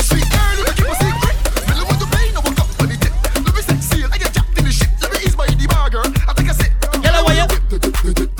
[0.00, 1.36] Sweet girl, you keep a secret.
[1.66, 2.32] Tell what you bang.
[2.32, 2.96] Now walk up on the.
[3.44, 4.04] Let me sexy.
[4.04, 4.88] I get jacked in the shit.
[5.02, 6.06] Let me ease my the bar, girl.
[6.06, 6.72] I take a sip.
[6.80, 8.39] Girl, I you.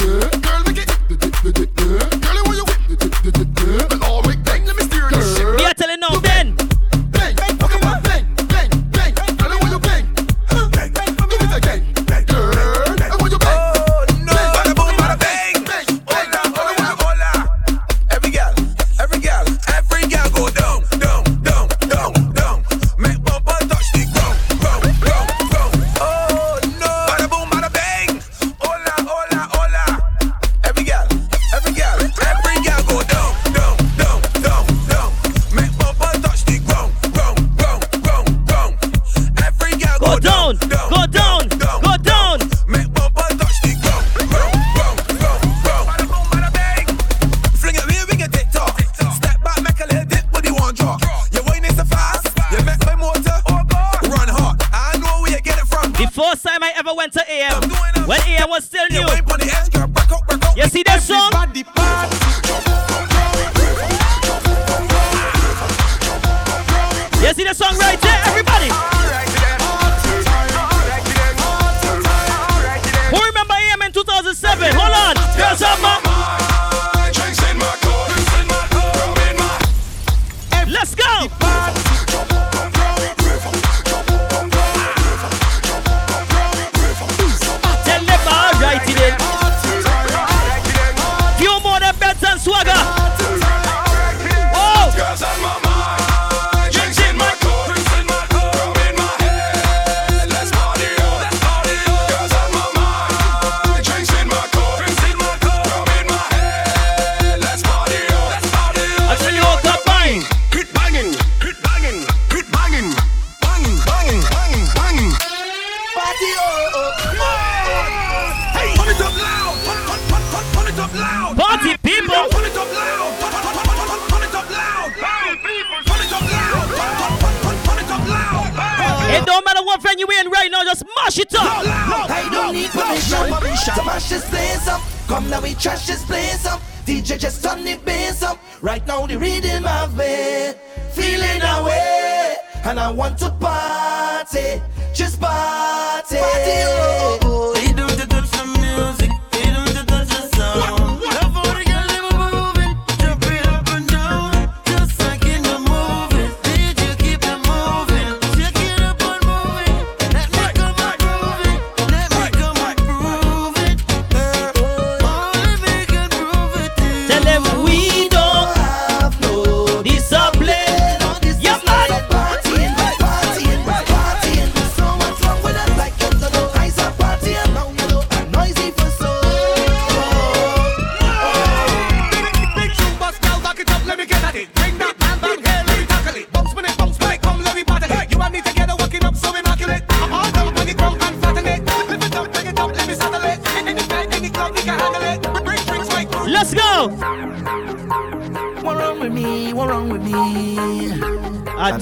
[129.81, 131.65] It don't matter what venue we in right now, just mash it up.
[132.11, 134.81] I don't need permission to mash this place up.
[135.07, 136.61] Come now, we trash this place up.
[136.87, 138.39] DJ just turn the bass up.
[138.63, 140.59] Right now, the rhythm of it.
[140.93, 142.37] Feeling away.
[142.65, 144.63] And I want to party.
[144.95, 146.17] Just party.
[146.17, 147.60] Party, oh, oh,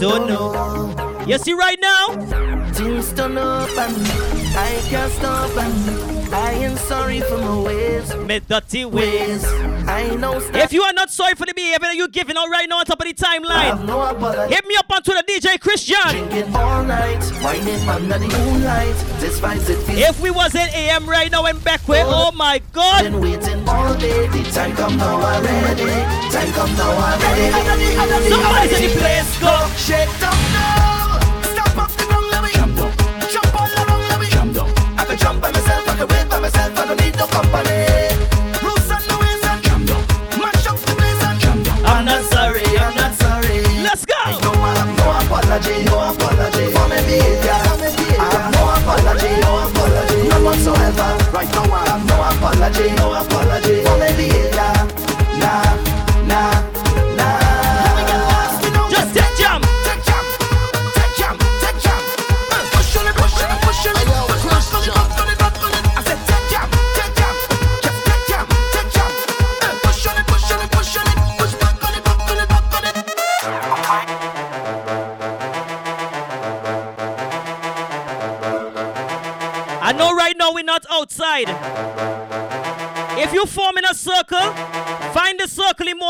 [0.01, 1.25] don't know.
[1.27, 2.09] You see right now?
[2.73, 3.97] Things up and
[4.57, 8.15] I can't stop and I am sorry for my ways.
[8.17, 9.43] Me dirty ways.
[9.43, 12.85] Know If you are not sorry for the behavior you're giving out right now on
[12.85, 16.15] top of the timeline, no hit me up on Twitter, DJ Chris John.
[16.89, 18.95] Night, the moonlight.
[19.19, 19.99] This vibes it feels.
[19.99, 23.05] If we was in AM right now and back way, oh my God.
[23.05, 24.27] Been waiting all day.
[24.29, 25.85] The time come now already.
[26.33, 28.29] Time come now already.
[28.29, 29.69] Somebody's in the place, go.
[29.77, 31.19] Shake down now.
[31.43, 32.93] Stop up the ground, let me jump down.
[33.31, 34.71] Jump all around, let me jump down.
[34.99, 36.79] I can jump by myself, I can wait by myself.
[36.79, 37.78] I don't need no company.
[45.59, 47.51] Apology, no apology for my behavior.
[47.51, 51.11] I have no apology, no apology, none whatsoever.
[51.33, 53.28] Right now I have no apology, no apology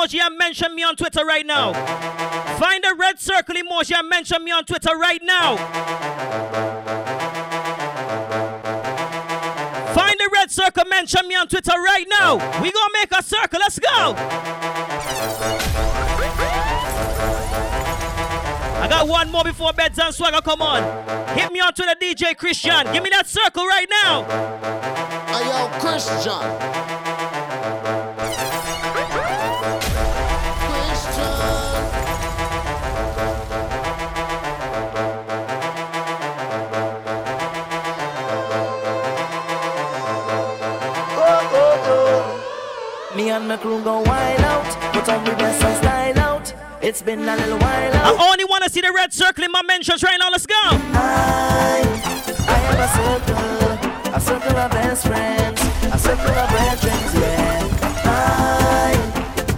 [0.09, 1.73] emoji and mention me on Twitter right now.
[2.59, 5.57] Find a red circle emoji and mention me on Twitter right now.
[9.95, 12.35] Find a red circle, mention me on Twitter right now.
[12.63, 13.61] We gonna make a circle.
[13.61, 14.15] Let's go.
[18.81, 20.41] I got one more before beds and swagger.
[20.41, 21.37] Come on.
[21.37, 22.91] Hit me on Twitter, DJ Chris John.
[22.93, 24.25] Give me that circle right now.
[25.29, 26.98] Ayo, Chris John.
[43.39, 46.53] And my crew go wild out, put on the best and style out.
[46.83, 49.63] It's been a little while I only want to see the red circle in my
[49.63, 50.29] mentions right now.
[50.31, 50.55] Let's go.
[50.57, 51.83] I,
[52.49, 55.61] I have a circle, a circle of best friends,
[55.95, 57.69] a circle of brethren, yeah.
[58.05, 58.97] I,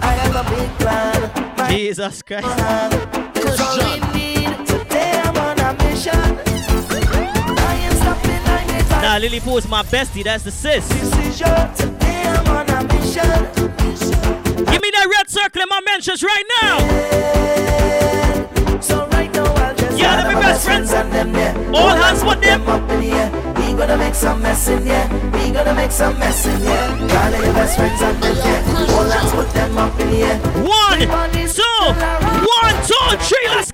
[0.01, 1.55] I have a big plan.
[1.57, 2.47] My Jesus Christ.
[3.35, 4.67] It's all we need.
[4.67, 6.13] Today I'm on a mission.
[6.13, 6.19] I
[7.83, 9.01] ain't stopping, I ain't tired.
[9.01, 10.23] Nah, Lily Pooh is my bestie.
[10.23, 10.87] That's the sis.
[16.01, 16.77] Circle in my mentions right now.
[18.81, 20.91] So right now I'll just Yeah, gather they're my my best friends.
[20.93, 21.55] and them there.
[21.75, 22.67] All hands put them.
[22.67, 23.31] up in here.
[23.57, 25.07] We gonna make some mess in here.
[25.33, 27.07] We gonna make some mess in here.
[27.07, 28.63] Gather your best friends and them there.
[28.95, 30.37] All hands put them up in here.
[30.63, 30.99] One,
[31.47, 31.63] two,
[32.61, 33.47] one, two, three.
[33.49, 33.70] Let's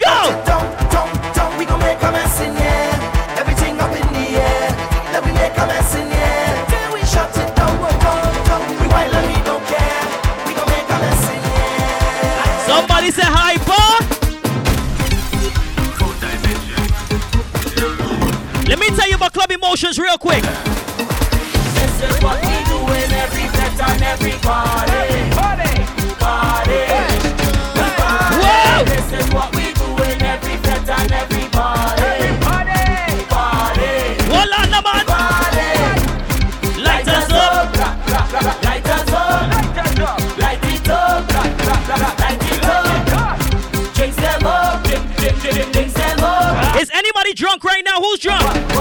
[19.77, 20.41] emotions real quick.
[20.41, 23.43] This is what we do in every
[24.01, 24.97] every party.
[28.41, 28.85] Whoa.
[46.79, 48.01] Is anybody drunk right now?
[48.01, 48.76] Who's drunk?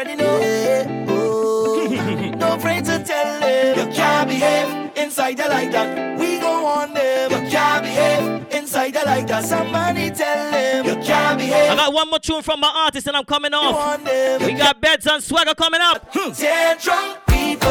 [0.00, 1.06] Already know.
[1.10, 6.18] Oh, no afraid to tell them you can't behave inside the like that.
[6.18, 7.30] We go on them.
[7.30, 9.44] You can't behave inside the like that.
[9.44, 11.72] Somebody tell them you can't behave.
[11.72, 14.02] I got one more tune from my artist and I'm coming off.
[14.02, 14.42] them.
[14.42, 16.08] We got beds and swagger coming up.
[16.14, 16.32] Hmm.
[16.32, 17.68] Ten drunk people.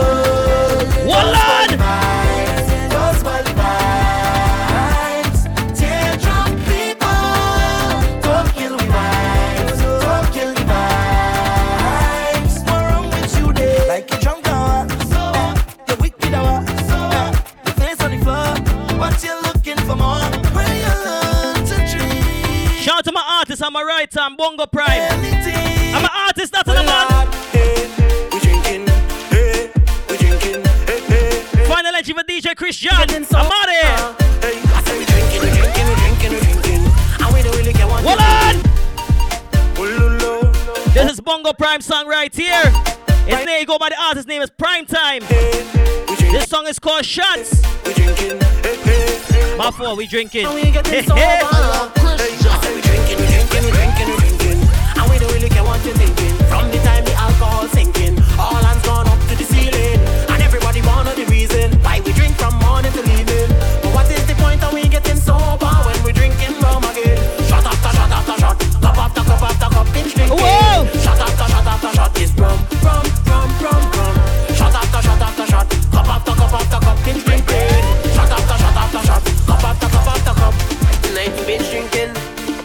[1.09, 2.28] One lad.
[23.69, 24.87] To my artist on my right hand, Bongo Prime.
[25.95, 27.27] I'm an artist, that's the man.
[31.67, 33.09] Final entry for DJ Chris John.
[33.09, 34.15] I'm out here.
[38.01, 38.55] Hold on.
[40.93, 42.63] This is Bongo Prime song right here.
[43.25, 45.21] His name go by the artist name is Prime Time.
[45.29, 47.61] This song is called Shots.
[47.85, 48.39] we're drinking
[49.57, 50.45] My fault, we drinking.
[50.45, 51.03] Hey, hey.
[51.03, 52.38] From
[70.29, 70.85] Whoa!
[72.37, 74.15] Rum, rum, rum, rum.
[81.01, 82.13] Tonight we drinking,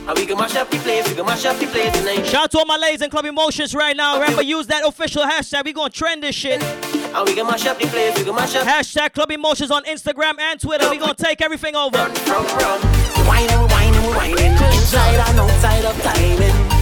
[0.06, 2.26] and we mash up the place, we mash up the place tonight.
[2.26, 4.20] Shout out to all my ladies in Club Emotions right now.
[4.20, 5.64] Remember, use that official hashtag.
[5.64, 6.62] We gonna trend this shit.
[6.62, 8.66] And we can mash up the place, we can mash up.
[8.66, 10.90] Hashtag Club Emotions on Instagram and Twitter.
[10.90, 11.96] We gonna take everything over.
[11.96, 14.52] Whining, we whining, we whining.
[14.52, 16.73] Inside and outside of timing.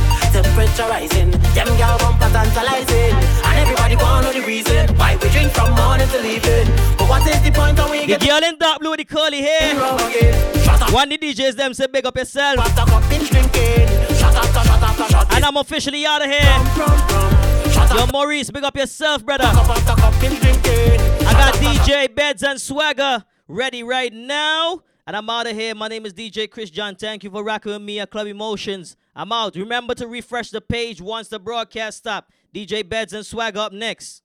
[0.63, 1.31] Temperature rising.
[1.55, 3.15] Them girl bumper tantalizing.
[3.43, 6.67] And everybody wanna know the reason why we drink from morning till evening.
[6.97, 9.05] But what is the point of we The get girl in dark blue with the
[9.05, 9.75] curly hair.
[10.93, 12.61] One the DJs them say big up yourself.
[12.61, 13.89] After cup binge drinking.
[14.19, 15.35] Shot after shot after shot.
[15.35, 17.97] And I'm officially out of here.
[17.97, 19.45] Yo, Maurice, big up yourself, brother.
[19.45, 21.01] Cup after cup binge drinking.
[21.27, 24.85] I got DJ Beds and Swagger ready right now.
[25.09, 25.75] And I'm out of here.
[25.75, 26.95] My name is DJ Chris John.
[26.95, 28.97] Thank you for rocking with me at Club Emotions.
[29.15, 29.57] I'm out.
[29.57, 32.31] Remember to refresh the page once the broadcast stop.
[32.55, 34.23] DJ Beds and Swag up next.